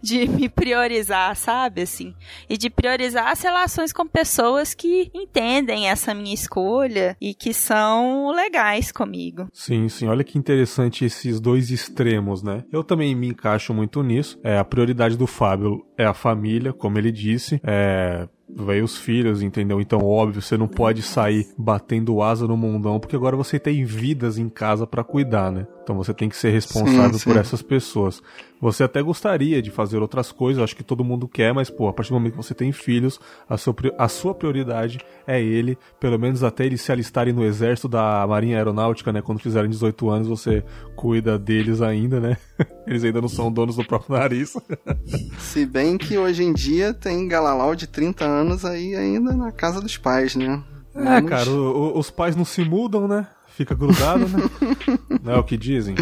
de 0.00 0.26
me 0.30 0.48
priorizar, 0.48 1.34
sabe? 1.36 1.82
Assim, 1.82 2.14
e 2.48 2.56
de 2.56 2.70
priorizar 2.70 3.28
as 3.28 3.42
relações 3.42 3.92
com 3.92 4.06
pessoas 4.06 4.72
que 4.72 5.10
entendem 5.12 5.88
essa 5.88 6.14
minha 6.14 6.32
escolha 6.32 7.16
e 7.20 7.34
que 7.34 7.52
são 7.52 8.30
legais 8.30 8.92
comigo. 8.92 9.48
Sim, 9.52 9.88
sim. 9.88 10.06
Olha 10.06 10.24
que 10.24 10.38
interessante 10.38 11.04
esses 11.04 11.40
dois 11.40 11.70
extremos, 11.70 12.42
né? 12.42 12.64
Eu 12.72 12.84
também 12.84 13.14
me 13.14 13.28
encaixo 13.28 13.74
muito 13.74 14.02
nisso. 14.02 14.38
É 14.44 14.56
a 14.56 14.64
prioridade 14.64 15.16
do 15.16 15.26
Fábio 15.26 15.84
é 15.98 16.04
a 16.04 16.14
família, 16.14 16.72
como 16.72 16.98
ele 16.98 17.10
disse. 17.10 17.60
É 17.64 18.28
veio 18.56 18.84
os 18.84 18.96
filhos, 18.96 19.42
entendeu? 19.42 19.80
Então, 19.80 20.00
óbvio, 20.00 20.40
você 20.40 20.56
não 20.56 20.68
pode 20.68 21.02
sair 21.02 21.46
batendo 21.58 22.22
asa 22.22 22.46
no 22.46 22.56
mundão, 22.56 23.00
porque 23.00 23.16
agora 23.16 23.36
você 23.36 23.58
tem 23.58 23.84
vidas 23.84 24.38
em 24.38 24.48
casa 24.48 24.86
para 24.86 25.02
cuidar, 25.02 25.50
né? 25.50 25.66
Então 25.82 25.96
você 25.96 26.14
tem 26.14 26.28
que 26.28 26.36
ser 26.36 26.50
responsável 26.50 27.14
sim, 27.14 27.18
sim. 27.18 27.30
por 27.30 27.36
essas 27.36 27.62
pessoas. 27.62 28.22
Você 28.64 28.82
até 28.82 29.02
gostaria 29.02 29.60
de 29.60 29.70
fazer 29.70 29.98
outras 29.98 30.32
coisas, 30.32 30.64
acho 30.64 30.74
que 30.74 30.82
todo 30.82 31.04
mundo 31.04 31.28
quer, 31.28 31.52
mas, 31.52 31.68
pô, 31.68 31.86
a 31.86 31.92
partir 31.92 32.08
do 32.08 32.14
momento 32.14 32.30
que 32.30 32.38
você 32.38 32.54
tem 32.54 32.72
filhos, 32.72 33.20
a 33.46 33.58
sua, 33.58 33.76
a 33.98 34.08
sua 34.08 34.34
prioridade 34.34 35.00
é 35.26 35.38
ele, 35.38 35.76
pelo 36.00 36.18
menos 36.18 36.42
até 36.42 36.64
eles 36.64 36.80
se 36.80 36.90
alistarem 36.90 37.34
no 37.34 37.44
exército 37.44 37.88
da 37.88 38.26
Marinha 38.26 38.56
Aeronáutica, 38.56 39.12
né? 39.12 39.20
Quando 39.20 39.38
fizerem 39.38 39.68
18 39.68 40.08
anos, 40.08 40.28
você 40.28 40.64
cuida 40.96 41.38
deles 41.38 41.82
ainda, 41.82 42.18
né? 42.18 42.38
Eles 42.86 43.04
ainda 43.04 43.20
não 43.20 43.28
são 43.28 43.52
donos 43.52 43.76
do 43.76 43.84
próprio 43.84 44.16
nariz. 44.16 44.56
Se 45.38 45.66
bem 45.66 45.98
que 45.98 46.16
hoje 46.16 46.42
em 46.42 46.54
dia 46.54 46.94
tem 46.94 47.28
Galalau 47.28 47.74
de 47.74 47.86
30 47.86 48.24
anos 48.24 48.64
aí 48.64 48.96
ainda 48.96 49.34
na 49.34 49.52
casa 49.52 49.78
dos 49.78 49.98
pais, 49.98 50.36
né? 50.36 50.62
É, 50.94 51.04
Vamos... 51.04 51.28
cara, 51.28 51.50
o, 51.50 51.96
o, 51.96 51.98
os 51.98 52.10
pais 52.10 52.34
não 52.34 52.46
se 52.46 52.64
mudam, 52.64 53.06
né? 53.06 53.26
Fica 53.48 53.74
grudado, 53.74 54.26
né? 54.26 54.38
não 55.22 55.34
é 55.34 55.38
o 55.38 55.44
que 55.44 55.58
dizem? 55.58 55.96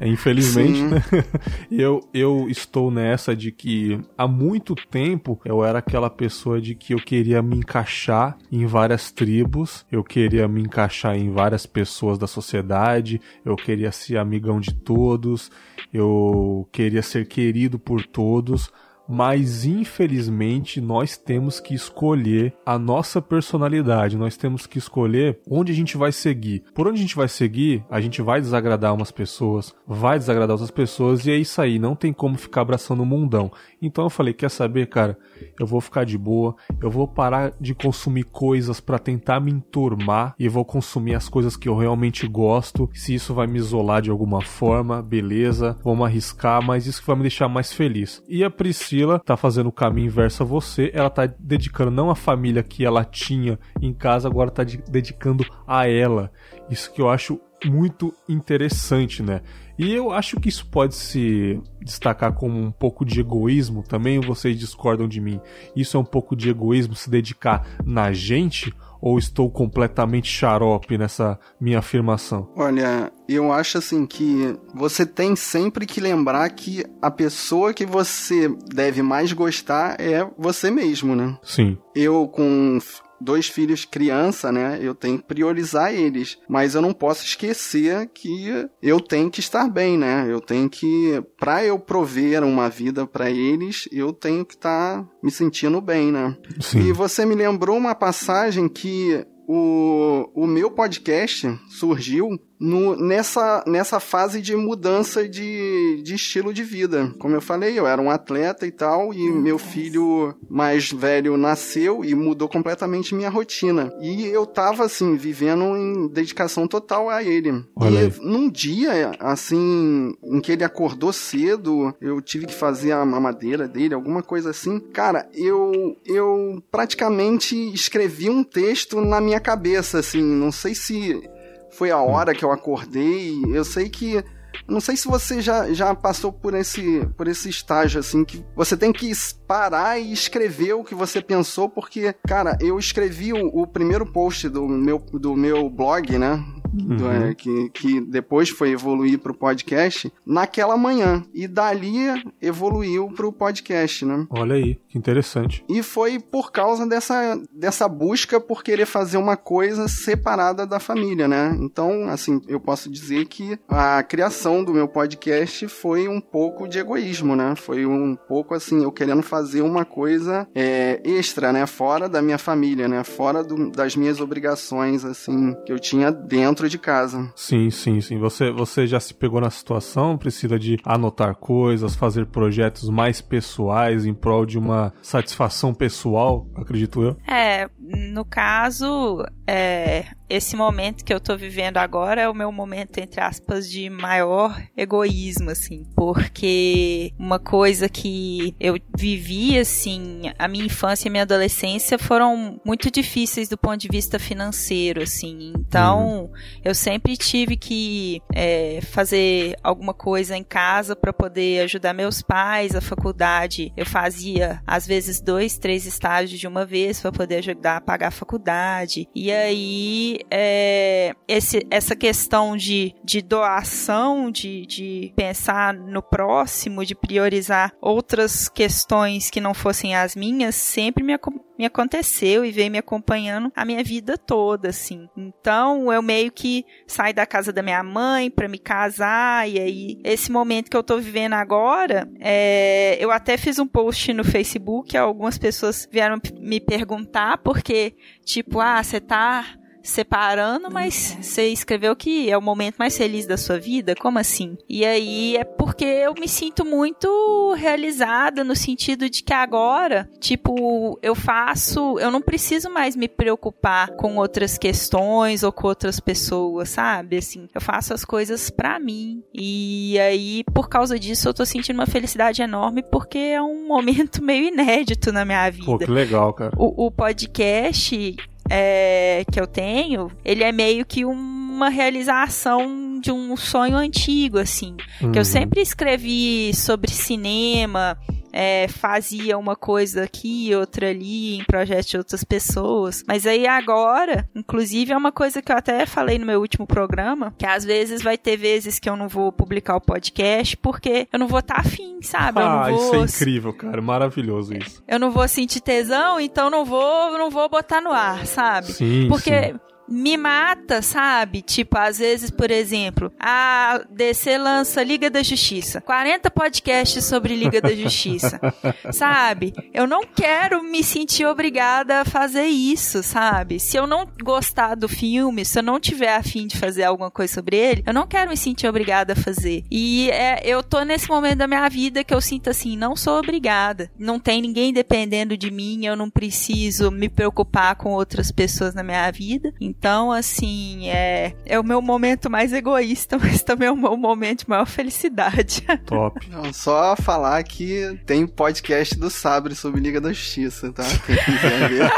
Infelizmente, 0.00 0.82
né? 0.82 1.02
eu, 1.70 2.00
eu 2.12 2.46
estou 2.48 2.90
nessa 2.90 3.36
de 3.36 3.52
que 3.52 4.00
há 4.16 4.26
muito 4.26 4.74
tempo 4.74 5.40
eu 5.44 5.64
era 5.64 5.78
aquela 5.78 6.08
pessoa 6.08 6.60
de 6.60 6.74
que 6.74 6.94
eu 6.94 6.98
queria 6.98 7.42
me 7.42 7.56
encaixar 7.56 8.38
em 8.50 8.64
várias 8.66 9.10
tribos, 9.12 9.84
eu 9.92 10.02
queria 10.02 10.48
me 10.48 10.62
encaixar 10.62 11.16
em 11.16 11.30
várias 11.30 11.66
pessoas 11.66 12.18
da 12.18 12.26
sociedade, 12.26 13.20
eu 13.44 13.56
queria 13.56 13.92
ser 13.92 14.16
amigão 14.16 14.58
de 14.58 14.74
todos, 14.74 15.50
eu 15.92 16.66
queria 16.72 17.02
ser 17.02 17.26
querido 17.26 17.78
por 17.78 18.06
todos 18.06 18.70
mas 19.10 19.64
infelizmente 19.64 20.80
nós 20.80 21.16
temos 21.16 21.58
que 21.58 21.74
escolher 21.74 22.54
a 22.64 22.78
nossa 22.78 23.20
personalidade, 23.20 24.16
nós 24.16 24.36
temos 24.36 24.68
que 24.68 24.78
escolher 24.78 25.40
onde 25.48 25.72
a 25.72 25.74
gente 25.74 25.96
vai 25.96 26.12
seguir. 26.12 26.62
Por 26.72 26.86
onde 26.86 26.98
a 26.98 27.02
gente 27.02 27.16
vai 27.16 27.26
seguir, 27.26 27.84
a 27.90 28.00
gente 28.00 28.22
vai 28.22 28.40
desagradar 28.40 28.94
umas 28.94 29.10
pessoas, 29.10 29.74
vai 29.84 30.16
desagradar 30.16 30.54
outras 30.54 30.70
pessoas 30.70 31.26
e 31.26 31.32
é 31.32 31.36
isso 31.36 31.60
aí, 31.60 31.76
não 31.78 31.96
tem 31.96 32.12
como 32.12 32.38
ficar 32.38 32.60
abraçando 32.60 33.02
o 33.02 33.06
mundão. 33.06 33.50
Então 33.82 34.04
eu 34.04 34.10
falei, 34.10 34.32
quer 34.32 34.50
saber, 34.50 34.86
cara? 34.86 35.18
Eu 35.58 35.66
vou 35.66 35.80
ficar 35.80 36.04
de 36.04 36.16
boa, 36.16 36.54
eu 36.80 36.90
vou 36.90 37.08
parar 37.08 37.52
de 37.60 37.74
consumir 37.74 38.24
coisas 38.24 38.78
para 38.78 38.98
tentar 38.98 39.40
me 39.40 39.50
enturmar 39.50 40.34
e 40.38 40.48
vou 40.48 40.64
consumir 40.64 41.16
as 41.16 41.28
coisas 41.28 41.56
que 41.56 41.68
eu 41.68 41.76
realmente 41.76 42.28
gosto. 42.28 42.88
Se 42.94 43.14
isso 43.14 43.34
vai 43.34 43.48
me 43.48 43.58
isolar 43.58 44.02
de 44.02 44.10
alguma 44.10 44.40
forma, 44.40 45.02
beleza, 45.02 45.76
vamos 45.82 46.06
arriscar, 46.06 46.62
mas 46.62 46.86
isso 46.86 47.02
vai 47.04 47.16
me 47.16 47.22
deixar 47.22 47.48
mais 47.48 47.72
feliz. 47.72 48.22
E 48.28 48.44
a 48.44 48.50
Priscila 48.50 48.99
tá 49.18 49.36
fazendo 49.36 49.68
o 49.68 49.72
caminho 49.72 50.06
inverso 50.06 50.42
a 50.42 50.46
você, 50.46 50.90
ela 50.94 51.10
tá 51.10 51.26
dedicando 51.26 51.90
não 51.90 52.10
a 52.10 52.14
família 52.14 52.62
que 52.62 52.84
ela 52.84 53.04
tinha 53.04 53.58
em 53.80 53.92
casa, 53.92 54.28
agora 54.28 54.50
tá 54.50 54.64
dedicando 54.64 55.44
a 55.66 55.88
ela. 55.88 56.32
Isso 56.70 56.92
que 56.92 57.00
eu 57.00 57.08
acho 57.08 57.40
muito 57.64 58.14
interessante, 58.28 59.22
né? 59.22 59.42
E 59.78 59.92
eu 59.94 60.10
acho 60.10 60.38
que 60.38 60.48
isso 60.48 60.66
pode 60.66 60.94
se 60.94 61.60
destacar 61.80 62.34
como 62.34 62.58
um 62.58 62.70
pouco 62.70 63.04
de 63.04 63.20
egoísmo 63.20 63.82
também, 63.82 64.20
vocês 64.20 64.58
discordam 64.58 65.08
de 65.08 65.20
mim. 65.20 65.40
Isso 65.74 65.96
é 65.96 66.00
um 66.00 66.04
pouco 66.04 66.36
de 66.36 66.50
egoísmo 66.50 66.94
se 66.94 67.08
dedicar 67.08 67.66
na 67.84 68.12
gente 68.12 68.74
ou 69.00 69.18
estou 69.18 69.50
completamente 69.50 70.28
xarope 70.30 70.98
nessa 70.98 71.38
minha 71.58 71.78
afirmação? 71.78 72.50
Olha, 72.54 73.10
eu 73.34 73.52
acho 73.52 73.78
assim 73.78 74.06
que 74.06 74.56
você 74.74 75.06
tem 75.06 75.36
sempre 75.36 75.86
que 75.86 76.00
lembrar 76.00 76.48
que 76.50 76.84
a 77.00 77.10
pessoa 77.10 77.72
que 77.72 77.86
você 77.86 78.48
deve 78.72 79.02
mais 79.02 79.32
gostar 79.32 80.00
é 80.00 80.28
você 80.38 80.70
mesmo, 80.70 81.14
né? 81.14 81.38
Sim. 81.42 81.78
Eu 81.94 82.26
com 82.28 82.78
dois 83.20 83.46
filhos 83.46 83.84
criança, 83.84 84.50
né? 84.50 84.78
Eu 84.80 84.94
tenho 84.94 85.18
que 85.18 85.24
priorizar 85.24 85.92
eles. 85.92 86.38
Mas 86.48 86.74
eu 86.74 86.80
não 86.80 86.92
posso 86.92 87.24
esquecer 87.24 88.08
que 88.14 88.66
eu 88.82 89.00
tenho 89.00 89.30
que 89.30 89.40
estar 89.40 89.68
bem, 89.68 89.98
né? 89.98 90.26
Eu 90.28 90.40
tenho 90.40 90.68
que, 90.68 91.22
para 91.38 91.64
eu 91.64 91.78
prover 91.78 92.42
uma 92.42 92.68
vida 92.68 93.06
para 93.06 93.30
eles, 93.30 93.88
eu 93.92 94.12
tenho 94.12 94.44
que 94.44 94.54
estar 94.54 95.02
tá 95.02 95.08
me 95.22 95.30
sentindo 95.30 95.80
bem, 95.80 96.10
né? 96.10 96.36
Sim. 96.60 96.80
E 96.80 96.92
você 96.92 97.26
me 97.26 97.34
lembrou 97.34 97.76
uma 97.76 97.94
passagem 97.94 98.68
que 98.68 99.24
o, 99.46 100.30
o 100.34 100.46
meu 100.46 100.70
podcast 100.70 101.58
surgiu 101.68 102.28
no, 102.60 102.94
nessa, 102.94 103.64
nessa 103.66 103.98
fase 103.98 104.42
de 104.42 104.54
mudança 104.54 105.26
de, 105.26 106.02
de 106.02 106.14
estilo 106.14 106.52
de 106.52 106.62
vida. 106.62 107.12
Como 107.18 107.34
eu 107.34 107.40
falei, 107.40 107.78
eu 107.78 107.86
era 107.86 108.00
um 108.00 108.10
atleta 108.10 108.66
e 108.66 108.70
tal, 108.70 109.14
e 109.14 109.32
meu 109.32 109.58
filho 109.58 110.34
mais 110.48 110.92
velho 110.92 111.38
nasceu 111.38 112.04
e 112.04 112.14
mudou 112.14 112.48
completamente 112.48 113.14
minha 113.14 113.30
rotina. 113.30 113.92
E 114.00 114.26
eu 114.26 114.44
tava, 114.44 114.84
assim, 114.84 115.16
vivendo 115.16 115.76
em 115.76 116.08
dedicação 116.08 116.68
total 116.68 117.08
a 117.08 117.22
ele. 117.22 117.64
Olha 117.74 118.00
e 118.00 118.04
aí. 118.04 118.12
num 118.20 118.50
dia, 118.50 119.12
assim, 119.18 120.14
em 120.22 120.40
que 120.40 120.52
ele 120.52 120.64
acordou 120.64 121.12
cedo, 121.12 121.94
eu 122.00 122.20
tive 122.20 122.46
que 122.46 122.54
fazer 122.54 122.92
a 122.92 123.04
mamadeira 123.04 123.66
dele, 123.66 123.94
alguma 123.94 124.22
coisa 124.22 124.50
assim. 124.50 124.78
Cara, 124.78 125.28
eu, 125.32 125.96
eu 126.04 126.62
praticamente 126.70 127.56
escrevi 127.72 128.28
um 128.28 128.44
texto 128.44 129.00
na 129.00 129.20
minha 129.20 129.40
cabeça, 129.40 129.98
assim, 129.98 130.22
não 130.22 130.52
sei 130.52 130.74
se 130.74 131.22
foi 131.70 131.90
a 131.90 131.98
hora 131.98 132.34
que 132.34 132.44
eu 132.44 132.52
acordei. 132.52 133.42
Eu 133.52 133.64
sei 133.64 133.88
que. 133.88 134.22
Não 134.68 134.80
sei 134.80 134.96
se 134.96 135.06
você 135.08 135.40
já, 135.40 135.72
já 135.72 135.94
passou 135.94 136.32
por 136.32 136.54
esse, 136.54 137.06
por 137.16 137.28
esse 137.28 137.48
estágio, 137.48 138.00
assim, 138.00 138.24
que 138.24 138.44
você 138.54 138.76
tem 138.76 138.92
que 138.92 139.08
parar 139.50 139.98
e 139.98 140.12
escrever 140.12 140.74
o 140.74 140.84
que 140.84 140.94
você 140.94 141.20
pensou, 141.20 141.68
porque, 141.68 142.14
cara, 142.24 142.56
eu 142.60 142.78
escrevi 142.78 143.32
o, 143.32 143.48
o 143.48 143.66
primeiro 143.66 144.06
post 144.06 144.48
do 144.48 144.68
meu, 144.68 145.00
do 145.00 145.34
meu 145.34 145.68
blog, 145.68 146.16
né? 146.16 146.40
uhum. 146.74 147.10
é, 147.10 147.34
que, 147.34 147.70
que 147.70 148.00
depois 148.00 148.48
foi 148.48 148.70
evoluir 148.70 149.18
para 149.18 149.32
o 149.32 149.36
podcast, 149.36 150.12
naquela 150.24 150.76
manhã. 150.76 151.24
E 151.34 151.46
dali 151.46 151.96
evoluiu 152.40 153.08
para 153.08 153.26
o 153.26 153.32
podcast, 153.32 154.04
né? 154.04 154.26
Olha 154.30 154.56
aí, 154.56 154.78
que 154.88 154.98
interessante. 154.98 155.64
E 155.68 155.82
foi 155.82 156.18
por 156.18 156.52
causa 156.52 156.86
dessa, 156.86 157.40
dessa 157.52 157.88
busca 157.88 158.40
por 158.40 158.62
querer 158.62 158.86
fazer 158.86 159.16
uma 159.16 159.36
coisa 159.36 159.88
separada 159.88 160.66
da 160.66 160.78
família, 160.78 161.26
né? 161.26 161.56
Então, 161.60 162.08
assim, 162.08 162.40
eu 162.46 162.60
posso 162.60 162.90
dizer 162.90 163.26
que 163.26 163.58
a 163.68 164.02
criação 164.02 164.64
do 164.64 164.72
meu 164.72 164.88
podcast 164.88 165.66
foi 165.68 166.08
um 166.08 166.20
pouco 166.20 166.68
de 166.68 166.78
egoísmo, 166.78 167.34
né? 167.34 167.54
Foi 167.56 167.86
um 167.86 168.16
pouco 168.16 168.54
assim, 168.54 168.82
eu 168.82 168.92
querendo 168.92 169.22
fazer 169.22 169.39
uma 169.60 169.84
coisa 169.84 170.46
é, 170.54 171.00
extra, 171.04 171.52
né? 171.52 171.66
Fora 171.66 172.08
da 172.08 172.22
minha 172.22 172.38
família, 172.38 172.86
né? 172.86 173.02
Fora 173.02 173.42
do, 173.42 173.70
das 173.70 173.96
minhas 173.96 174.20
obrigações, 174.20 175.04
assim, 175.04 175.54
que 175.64 175.72
eu 175.72 175.78
tinha 175.78 176.10
dentro 176.10 176.60
dentro 176.60 176.68
de 176.68 176.78
casa. 176.78 177.32
Sim, 177.34 177.70
sim, 177.70 178.00
sim. 178.00 178.18
Você, 178.18 178.50
você 178.50 178.86
já 178.86 179.00
se 179.00 179.14
pegou 179.14 179.40
na 179.40 179.50
situação, 179.50 180.18
precisa 180.18 180.58
de 180.58 180.78
anotar 180.84 181.34
coisas, 181.36 181.94
fazer 181.94 182.26
projetos 182.26 182.90
mais 182.90 183.20
pessoais 183.20 184.04
em 184.04 184.12
prol 184.12 184.44
de 184.44 184.58
uma 184.58 184.92
satisfação 185.00 185.72
pessoal, 185.72 186.46
acredito 186.56 187.02
eu? 187.02 187.16
É, 187.26 187.68
no 187.78 188.24
caso, 188.24 189.24
é, 189.52 190.04
esse 190.28 190.54
momento 190.54 191.04
que 191.04 191.12
eu 191.12 191.18
tô 191.18 191.36
vivendo 191.36 191.78
agora 191.78 192.20
é 192.20 192.28
o 192.28 192.34
meu 192.34 192.52
momento, 192.52 192.98
entre 192.98 193.20
aspas, 193.20 193.68
de 193.68 193.90
maior 193.90 194.56
egoísmo, 194.76 195.50
assim. 195.50 195.84
Porque 195.96 197.12
uma 197.18 197.40
coisa 197.40 197.88
que 197.88 198.54
eu 198.60 198.76
vivi, 198.96 199.58
assim, 199.58 200.22
a 200.38 200.46
minha 200.46 200.64
infância 200.64 201.08
e 201.08 201.08
a 201.08 201.10
minha 201.10 201.24
adolescência 201.24 201.98
foram 201.98 202.60
muito 202.64 202.92
difíceis 202.92 203.48
do 203.48 203.58
ponto 203.58 203.78
de 203.78 203.88
vista 203.88 204.20
financeiro, 204.20 205.02
assim. 205.02 205.52
Então, 205.56 206.26
uhum. 206.26 206.32
eu 206.64 206.74
sempre 206.74 207.16
tive 207.16 207.56
que 207.56 208.22
é, 208.32 208.78
fazer 208.82 209.56
alguma 209.64 209.92
coisa 209.92 210.36
em 210.36 210.44
casa 210.44 210.94
para 210.94 211.12
poder 211.12 211.64
ajudar 211.64 211.92
meus 211.92 212.22
pais, 212.22 212.76
a 212.76 212.80
faculdade. 212.80 213.72
Eu 213.76 213.84
fazia, 213.84 214.62
às 214.64 214.86
vezes, 214.86 215.20
dois, 215.20 215.58
três 215.58 215.86
estágios 215.86 216.38
de 216.38 216.46
uma 216.46 216.64
vez 216.64 217.00
para 217.00 217.10
poder 217.10 217.38
ajudar 217.38 217.78
a 217.78 217.80
pagar 217.80 218.08
a 218.08 218.12
faculdade. 218.12 219.08
E 219.12 219.39
aí, 219.40 220.18
é, 220.30 221.14
esse, 221.26 221.66
essa 221.70 221.96
questão 221.96 222.56
de, 222.56 222.94
de 223.04 223.20
doação, 223.22 224.30
de, 224.30 224.66
de 224.66 225.12
pensar 225.16 225.74
no 225.74 226.02
próximo, 226.02 226.84
de 226.84 226.94
priorizar 226.94 227.72
outras 227.80 228.48
questões 228.48 229.30
que 229.30 229.40
não 229.40 229.54
fossem 229.54 229.94
as 229.94 230.14
minhas, 230.14 230.54
sempre 230.54 231.02
me, 231.02 231.16
me 231.58 231.66
aconteceu 231.66 232.42
e 232.42 232.50
veio 232.50 232.70
me 232.70 232.78
acompanhando 232.78 233.52
a 233.54 233.66
minha 233.66 233.84
vida 233.84 234.16
toda, 234.16 234.70
assim. 234.70 235.08
Então, 235.14 235.92
eu 235.92 236.00
meio 236.00 236.32
que 236.32 236.64
saí 236.86 237.12
da 237.12 237.26
casa 237.26 237.52
da 237.52 237.62
minha 237.62 237.82
mãe 237.82 238.30
para 238.30 238.48
me 238.48 238.58
casar, 238.58 239.48
e 239.48 239.58
aí, 239.58 240.00
esse 240.02 240.32
momento 240.32 240.70
que 240.70 240.76
eu 240.76 240.82
tô 240.82 240.98
vivendo 240.98 241.34
agora, 241.34 242.10
é, 242.18 242.96
eu 242.98 243.10
até 243.10 243.36
fiz 243.36 243.58
um 243.58 243.66
post 243.66 244.12
no 244.14 244.24
Facebook, 244.24 244.96
algumas 244.96 245.36
pessoas 245.36 245.86
vieram 245.92 246.18
me 246.38 246.60
perguntar, 246.60 247.38
porque, 247.38 247.94
tipo, 248.32 248.60
ah, 248.60 248.82
você 248.82 249.00
tá 249.00 249.44
separando, 249.82 250.70
mas 250.70 251.16
você 251.20 251.48
escreveu 251.48 251.94
que 251.96 252.30
é 252.30 252.36
o 252.36 252.42
momento 252.42 252.76
mais 252.76 252.96
feliz 252.96 253.26
da 253.26 253.36
sua 253.36 253.58
vida? 253.58 253.94
Como 253.94 254.18
assim? 254.18 254.56
E 254.68 254.84
aí 254.84 255.36
é 255.36 255.44
porque 255.44 255.84
eu 255.84 256.14
me 256.14 256.28
sinto 256.28 256.64
muito 256.64 257.54
realizada 257.56 258.44
no 258.44 258.54
sentido 258.54 259.08
de 259.08 259.22
que 259.22 259.32
agora, 259.32 260.08
tipo, 260.18 260.98
eu 261.02 261.14
faço, 261.14 261.98
eu 261.98 262.10
não 262.10 262.20
preciso 262.20 262.70
mais 262.70 262.96
me 262.96 263.08
preocupar 263.08 263.90
com 263.92 264.16
outras 264.16 264.58
questões 264.58 265.42
ou 265.42 265.52
com 265.52 265.66
outras 265.66 266.00
pessoas, 266.00 266.70
sabe? 266.70 267.18
Assim, 267.18 267.48
eu 267.54 267.60
faço 267.60 267.94
as 267.94 268.04
coisas 268.04 268.50
para 268.50 268.78
mim. 268.78 269.22
E 269.32 269.98
aí, 269.98 270.44
por 270.52 270.68
causa 270.68 270.98
disso, 270.98 271.28
eu 271.28 271.34
tô 271.34 271.44
sentindo 271.44 271.78
uma 271.78 271.86
felicidade 271.86 272.42
enorme 272.42 272.82
porque 272.82 273.18
é 273.18 273.42
um 273.42 273.66
momento 273.66 274.22
meio 274.22 274.48
inédito 274.48 275.12
na 275.12 275.24
minha 275.24 275.48
vida. 275.50 275.66
Pô, 275.66 275.78
que 275.78 275.90
legal, 275.90 276.32
cara. 276.32 276.52
O, 276.56 276.86
o 276.86 276.90
podcast, 276.90 278.16
é, 278.50 279.24
que 279.30 279.40
eu 279.40 279.46
tenho, 279.46 280.10
ele 280.24 280.42
é 280.42 280.50
meio 280.50 280.84
que 280.84 281.04
uma 281.04 281.68
realização 281.68 282.98
de 283.00 283.12
um 283.12 283.36
sonho 283.36 283.76
antigo, 283.76 284.38
assim. 284.38 284.76
Uhum. 285.00 285.12
Que 285.12 285.18
eu 285.18 285.20
uhum. 285.20 285.24
sempre 285.24 285.60
escrevi 285.60 286.52
sobre 286.52 286.90
cinema, 286.90 287.96
é, 288.32 288.68
fazia 288.68 289.36
uma 289.38 289.56
coisa 289.56 290.04
aqui, 290.04 290.54
outra 290.54 290.90
ali, 290.90 291.38
em 291.38 291.44
projetos 291.44 291.86
de 291.86 291.96
outras 291.96 292.24
pessoas. 292.24 293.02
Mas 293.06 293.26
aí 293.26 293.46
agora, 293.46 294.28
inclusive, 294.34 294.92
é 294.92 294.96
uma 294.96 295.12
coisa 295.12 295.42
que 295.42 295.50
eu 295.50 295.56
até 295.56 295.86
falei 295.86 296.18
no 296.18 296.26
meu 296.26 296.40
último 296.40 296.66
programa, 296.66 297.34
que 297.36 297.46
às 297.46 297.64
vezes 297.64 298.02
vai 298.02 298.16
ter 298.16 298.36
vezes 298.36 298.78
que 298.78 298.88
eu 298.88 298.96
não 298.96 299.08
vou 299.08 299.32
publicar 299.32 299.76
o 299.76 299.80
podcast 299.80 300.56
porque 300.56 301.08
eu 301.12 301.18
não 301.18 301.28
vou 301.28 301.40
estar 301.40 301.54
tá 301.54 301.60
afim, 301.60 302.00
sabe? 302.02 302.40
Ah, 302.40 302.70
vou... 302.70 302.76
isso 302.76 302.94
é 302.94 302.98
incrível, 302.98 303.52
cara. 303.52 303.80
Maravilhoso 303.80 304.54
isso. 304.54 304.82
Eu 304.86 304.98
não 304.98 305.10
vou 305.10 305.26
sentir 305.28 305.60
tesão, 305.60 306.20
então 306.20 306.50
não 306.50 306.64
vou, 306.64 307.12
não 307.18 307.30
vou 307.30 307.48
botar 307.48 307.80
no 307.80 307.92
ar, 307.92 308.26
sabe? 308.26 308.72
Sim, 308.72 309.08
porque 309.08 309.52
sim 309.52 309.69
me 309.90 310.16
mata, 310.16 310.80
sabe? 310.80 311.42
Tipo, 311.42 311.76
às 311.76 311.98
vezes, 311.98 312.30
por 312.30 312.50
exemplo, 312.50 313.12
a 313.18 313.82
DC 313.90 314.38
lança 314.38 314.82
Liga 314.82 315.10
da 315.10 315.22
Justiça. 315.22 315.80
40 315.80 316.30
podcasts 316.30 317.04
sobre 317.04 317.34
Liga 317.34 317.60
da 317.60 317.74
Justiça. 317.74 318.40
sabe? 318.92 319.52
Eu 319.74 319.86
não 319.86 320.02
quero 320.04 320.62
me 320.62 320.82
sentir 320.84 321.26
obrigada 321.26 322.00
a 322.00 322.04
fazer 322.04 322.44
isso, 322.44 323.02
sabe? 323.02 323.58
Se 323.58 323.76
eu 323.76 323.86
não 323.86 324.06
gostar 324.22 324.76
do 324.76 324.88
filme, 324.88 325.44
se 325.44 325.58
eu 325.58 325.62
não 325.62 325.80
tiver 325.80 326.14
afim 326.14 326.46
de 326.46 326.56
fazer 326.56 326.84
alguma 326.84 327.10
coisa 327.10 327.34
sobre 327.34 327.56
ele, 327.56 327.82
eu 327.86 327.92
não 327.92 328.06
quero 328.06 328.30
me 328.30 328.36
sentir 328.36 328.68
obrigada 328.68 329.14
a 329.14 329.16
fazer. 329.16 329.64
E 329.70 330.08
é, 330.10 330.40
eu 330.44 330.62
tô 330.62 330.82
nesse 330.82 331.08
momento 331.08 331.38
da 331.38 331.48
minha 331.48 331.68
vida 331.68 332.04
que 332.04 332.14
eu 332.14 332.20
sinto 332.20 332.48
assim, 332.50 332.76
não 332.76 332.94
sou 332.94 333.18
obrigada. 333.18 333.90
Não 333.98 334.20
tem 334.20 334.40
ninguém 334.40 334.72
dependendo 334.72 335.36
de 335.36 335.50
mim, 335.50 335.84
eu 335.84 335.96
não 335.96 336.08
preciso 336.08 336.90
me 336.90 337.08
preocupar 337.08 337.74
com 337.74 337.90
outras 337.90 338.30
pessoas 338.30 338.74
na 338.74 338.82
minha 338.82 339.10
vida. 339.10 339.52
Então, 339.60 339.79
assim, 339.88 340.88
é, 340.88 341.34
é 341.46 341.58
o 341.58 341.64
meu 341.64 341.80
momento 341.80 342.28
mais 342.28 342.52
egoísta, 342.52 343.16
mas 343.22 343.42
também 343.42 343.68
é 343.68 343.72
o 343.72 343.76
meu 343.76 343.96
momento 343.96 344.40
de 344.40 344.50
maior 344.50 344.66
felicidade. 344.66 345.62
Top. 345.86 346.20
Não, 346.30 346.52
só 346.52 346.94
falar 346.96 347.42
que 347.44 347.98
tem 348.04 348.26
podcast 348.26 348.98
do 348.98 349.08
Sabre 349.08 349.54
sobre 349.54 349.80
Liga 349.80 350.00
da 350.00 350.12
Justiça, 350.12 350.70
tá? 350.72 350.84
Quem 351.06 351.16
quiser 351.16 351.68
ver. 351.68 351.90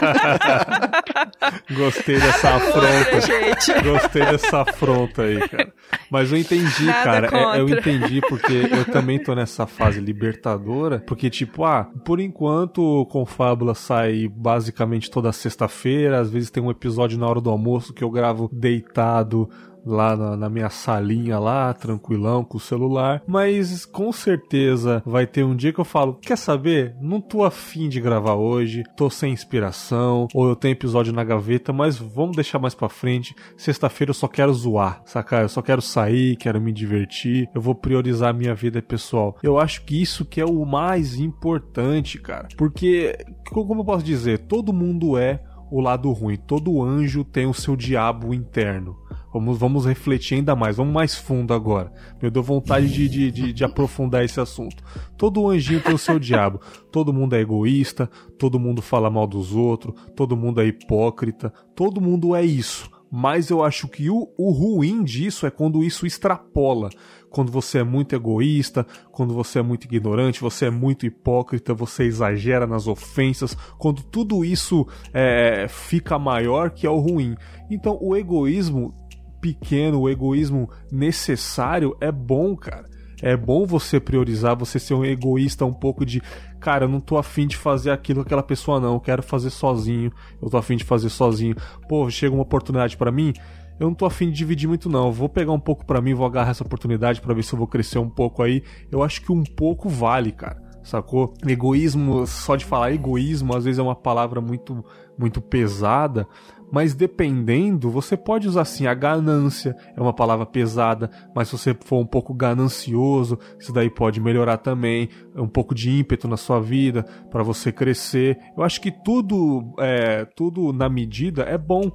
Gostei 1.77 2.21
dessa 2.21 2.57
afronta. 2.57 3.21
Gente. 3.21 3.83
Gostei 3.83 4.25
dessa 4.27 4.61
afronta 4.61 5.23
aí, 5.23 5.49
cara. 5.49 5.73
Mas 6.11 6.31
eu 6.31 6.39
entendi, 6.39 6.85
Nada 6.85 7.29
cara. 7.29 7.57
É, 7.57 7.61
eu 7.61 7.69
entendi 7.69 8.21
porque 8.21 8.53
eu 8.71 8.85
também 8.85 9.19
tô 9.19 9.35
nessa 9.35 9.67
fase 9.67 10.01
libertadora. 10.01 11.01
Porque, 11.01 11.29
tipo, 11.29 11.65
ah, 11.65 11.91
por 12.05 12.21
enquanto, 12.21 13.07
com 13.11 13.27
Fábula 13.27 13.75
sai 13.75 14.29
basicamente 14.29 15.11
toda 15.11 15.33
sexta-feira. 15.33 16.21
Às 16.21 16.31
vezes 16.31 16.51
tem 16.51 16.63
um 16.63 16.71
episódio 16.71 17.19
na 17.19 17.27
hora 17.27 17.41
do 17.41 17.51
almoço 17.51 17.62
que 17.95 18.03
eu 18.03 18.11
gravo 18.11 18.49
deitado 18.53 19.49
lá 19.85 20.17
na, 20.17 20.37
na, 20.37 20.49
minha 20.49 20.71
salinha 20.71 21.39
lá, 21.39 21.73
tranquilão, 21.75 22.45
com 22.45 22.57
o 22.57 22.61
celular. 22.61 23.23
Mas 23.27 23.85
com 23.85 24.13
certeza 24.13 25.03
vai 25.05 25.27
ter 25.27 25.45
um 25.45 25.55
dia 25.55 25.73
que 25.73 25.81
eu 25.81 25.85
falo: 25.85 26.15
quer 26.15 26.37
saber? 26.37 26.95
Não 27.01 27.21
tô 27.21 27.45
afim 27.45 27.89
de 27.89 28.01
gravar 28.01 28.35
hoje, 28.35 28.85
tô 28.97 29.11
sem 29.11 29.33
inspiração, 29.33 30.29
ou 30.35 30.49
eu 30.49 30.57
tenho 30.57 30.73
episódio 30.73 31.13
na 31.13 31.25
gaveta, 31.25 31.73
mas 31.73 31.99
vamos 31.99 32.37
deixar 32.37 32.59
mais 32.59 32.75
pra 32.75 32.89
frente. 32.89 33.35
Sexta-feira 33.57 34.11
eu 34.11 34.15
só 34.15 34.29
quero 34.29 34.53
zoar, 34.53 35.03
sacar? 35.05 35.43
Eu 35.43 35.49
só 35.49 35.63
quero 35.63 35.83
sair, 35.83 36.37
quero 36.37 36.61
me 36.61 36.73
divertir, 36.73 37.49
eu 37.55 37.61
vou 37.61 37.75
priorizar 37.75 38.31
a 38.31 38.33
minha 38.33 38.55
vida 38.55 38.81
pessoal. 38.81 39.37
Eu 39.43 39.59
acho 39.59 39.85
que 39.85 40.01
isso 40.01 40.25
que 40.25 40.41
é 40.41 40.45
o 40.45 40.65
mais 40.65 41.19
importante, 41.19 42.19
cara. 42.19 42.49
Porque, 42.57 43.17
como 43.51 43.81
eu 43.81 43.85
posso 43.85 44.05
dizer, 44.05 44.41
todo 44.41 44.73
mundo 44.73 45.17
é 45.17 45.41
o 45.73 45.81
lado 45.81 46.13
ruim, 46.13 46.37
todo 46.37 46.83
anjo 46.83 47.25
tem 47.25 47.47
o 47.47 47.55
seu 47.55 47.75
diabo 47.75 48.35
interno. 48.35 48.95
Vamos, 49.33 49.57
vamos 49.57 49.87
refletir 49.87 50.35
ainda 50.35 50.55
mais, 50.55 50.77
vamos 50.77 50.93
mais 50.93 51.15
fundo 51.15 51.55
agora. 51.55 51.91
Eu 52.21 52.31
dou 52.31 52.43
vontade 52.43 52.93
de, 52.93 53.09
de, 53.09 53.31
de, 53.31 53.53
de 53.55 53.65
aprofundar 53.65 54.23
esse 54.23 54.39
assunto. 54.39 54.85
Todo 55.17 55.49
anjinho 55.49 55.81
tem 55.81 55.95
o 55.95 55.99
seu 55.99 56.19
diabo. 56.19 56.61
Todo 56.91 57.15
mundo 57.15 57.35
é 57.35 57.41
egoísta, 57.41 58.11
todo 58.39 58.61
mundo 58.61 58.83
fala 58.83 59.09
mal 59.09 59.27
dos 59.27 59.55
outros, 59.55 59.95
todo 60.15 60.37
mundo 60.37 60.61
é 60.61 60.67
hipócrita, 60.67 61.51
todo 61.75 62.03
mundo 62.03 62.37
é 62.37 62.45
isso. 62.45 62.91
Mas 63.15 63.51
eu 63.51 63.63
acho 63.63 63.89
que 63.89 64.09
o, 64.09 64.33
o 64.39 64.51
ruim 64.53 65.05
disso 65.05 65.47
é 65.47 65.51
quando 65.51 65.85
isso 65.85 66.07
extrapola. 66.07 66.89
Quando 67.29 67.53
você 67.53 67.81
é 67.81 67.85
muito 67.85 68.15
egoísta, 68.15 68.87
quando 69.11 69.35
você 69.35 69.59
é 69.59 69.63
muito 69.63 69.85
ignorante, 69.85 70.41
você 70.41 70.67
é 70.67 70.71
muito 70.71 71.05
hipócrita, 71.05 71.75
você 71.75 72.05
exagera 72.05 72.67
nas 72.67 72.87
ofensas, 72.87 73.55
quando 73.79 74.03
tudo 74.03 74.43
isso 74.43 74.87
é, 75.13 75.67
fica 75.69 76.19
maior 76.19 76.71
que 76.71 76.87
é 76.87 76.91
o 76.91 77.01
ruim. 77.01 77.37
Então 77.71 77.99
o 78.01 78.17
egoísmo 78.17 78.95
pequeno, 79.43 80.01
o 80.01 80.09
egoísmo 80.09 80.71
necessário 80.91 81.95
é 82.01 82.11
bom, 82.11 82.57
cara. 82.57 82.89
É 83.21 83.37
bom 83.37 83.67
você 83.67 84.01
priorizar, 84.01 84.57
você 84.57 84.79
ser 84.79 84.95
um 84.95 85.05
egoísta 85.05 85.65
um 85.65 85.73
pouco 85.73 86.05
de, 86.05 86.21
cara, 86.63 86.85
eu 86.85 86.89
não 86.89 87.01
tô 87.01 87.19
afim 87.19 87.47
de 87.47 87.57
fazer 87.57 87.91
aquilo 87.91 88.21
com 88.21 88.27
aquela 88.27 88.43
pessoa 88.43 88.79
não, 88.79 88.95
eu 88.95 89.01
quero 89.01 89.23
fazer 89.23 89.51
sozinho, 89.51 90.13
eu 90.41 90.49
tô 90.49 90.57
afim 90.57 90.77
de 90.77 90.85
fazer 90.85 91.09
sozinho. 91.09 91.57
Pô, 91.89 92.09
chega 92.09 92.33
uma 92.33 92.45
oportunidade 92.45 92.97
para 92.97 93.11
mim, 93.11 93.33
eu 93.81 93.89
não 93.89 93.95
tô 93.95 94.07
afim 94.07 94.27
de 94.27 94.33
dividir 94.33 94.69
muito 94.69 94.89
não, 94.89 95.11
vou 95.11 95.29
pegar 95.29 95.53
um 95.53 95.61
pouco 95.61 95.85
para 95.85 96.01
mim, 96.01 96.15
vou 96.15 96.25
agarrar 96.25 96.53
essa 96.53 96.63
oportunidade 96.63 97.21
para 97.21 97.35
ver 97.35 97.43
se 97.43 97.53
eu 97.53 97.59
vou 97.59 97.67
crescer 97.67 97.99
um 97.99 98.09
pouco 98.09 98.43
aí. 98.43 98.63
Eu 98.91 99.03
acho 99.03 99.21
que 99.23 99.33
um 99.33 99.43
pouco 99.43 99.89
vale, 99.89 100.31
cara. 100.31 100.63
Sacou? 100.85 101.35
Egoísmo, 101.47 102.27
só 102.27 102.57
de 102.57 102.65
falar 102.65 102.93
egoísmo, 102.93 103.57
às 103.57 103.65
vezes 103.65 103.79
é 103.79 103.83
uma 103.83 103.95
palavra 103.95 104.41
muito 104.41 104.85
muito 105.19 105.41
pesada, 105.41 106.27
mas 106.73 106.95
dependendo, 106.95 107.91
você 107.91 108.17
pode 108.17 108.49
usar 108.49 108.63
assim, 108.63 108.87
a 108.87 108.95
ganância 108.95 109.77
é 109.95 110.01
uma 110.01 110.15
palavra 110.15 110.47
pesada, 110.47 111.11
mas 111.35 111.49
se 111.49 111.59
você 111.59 111.77
for 111.85 111.99
um 111.99 112.07
pouco 112.07 112.33
ganancioso, 112.33 113.39
isso 113.61 113.75
daí 113.75 113.91
pode 113.91 114.19
melhorar 114.19 114.57
também, 114.57 115.11
um 115.37 115.47
pouco 115.47 115.75
de 115.75 115.91
ímpeto 115.91 116.27
na 116.27 116.39
sua 116.39 116.61
vida 116.61 117.03
para 117.31 117.43
você 117.43 117.71
crescer. 117.71 118.39
Eu 118.57 118.63
acho 118.63 118.81
que 118.81 118.91
tudo, 118.91 119.75
é, 119.79 120.25
tudo 120.35 120.73
na 120.73 120.89
medida 120.89 121.43
é 121.43 121.59
bom. 121.59 121.93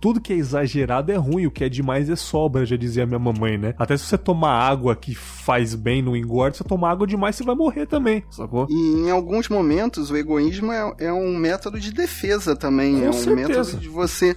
Tudo 0.00 0.20
que 0.20 0.32
é 0.32 0.36
exagerado 0.36 1.12
é 1.12 1.16
ruim, 1.16 1.46
o 1.46 1.50
que 1.50 1.64
é 1.64 1.68
demais 1.68 2.10
é 2.10 2.16
sobra, 2.16 2.66
já 2.66 2.76
dizia 2.76 3.06
minha 3.06 3.18
mamãe, 3.18 3.56
né? 3.56 3.74
Até 3.78 3.96
se 3.96 4.04
você 4.04 4.18
tomar 4.18 4.52
água 4.52 4.96
que 4.96 5.14
faz 5.14 5.74
bem 5.74 6.02
no 6.02 6.16
engorde, 6.16 6.56
se 6.56 6.62
você 6.62 6.68
tomar 6.68 6.90
água 6.90 7.06
demais, 7.06 7.36
você 7.36 7.44
vai 7.44 7.54
morrer 7.54 7.86
também, 7.86 8.24
sacou? 8.30 8.66
E 8.68 8.74
em 8.74 9.10
alguns 9.10 9.48
momentos 9.48 10.10
o 10.10 10.16
egoísmo 10.16 10.72
é, 10.72 10.94
é 10.98 11.12
um 11.12 11.36
método 11.36 11.78
de 11.78 11.92
defesa 11.92 12.56
também, 12.56 12.98
Com 12.98 13.04
é 13.06 13.08
um 13.10 13.12
certeza. 13.12 13.48
método 13.48 13.76
de 13.78 13.88
você 13.88 14.08
você 14.08 14.36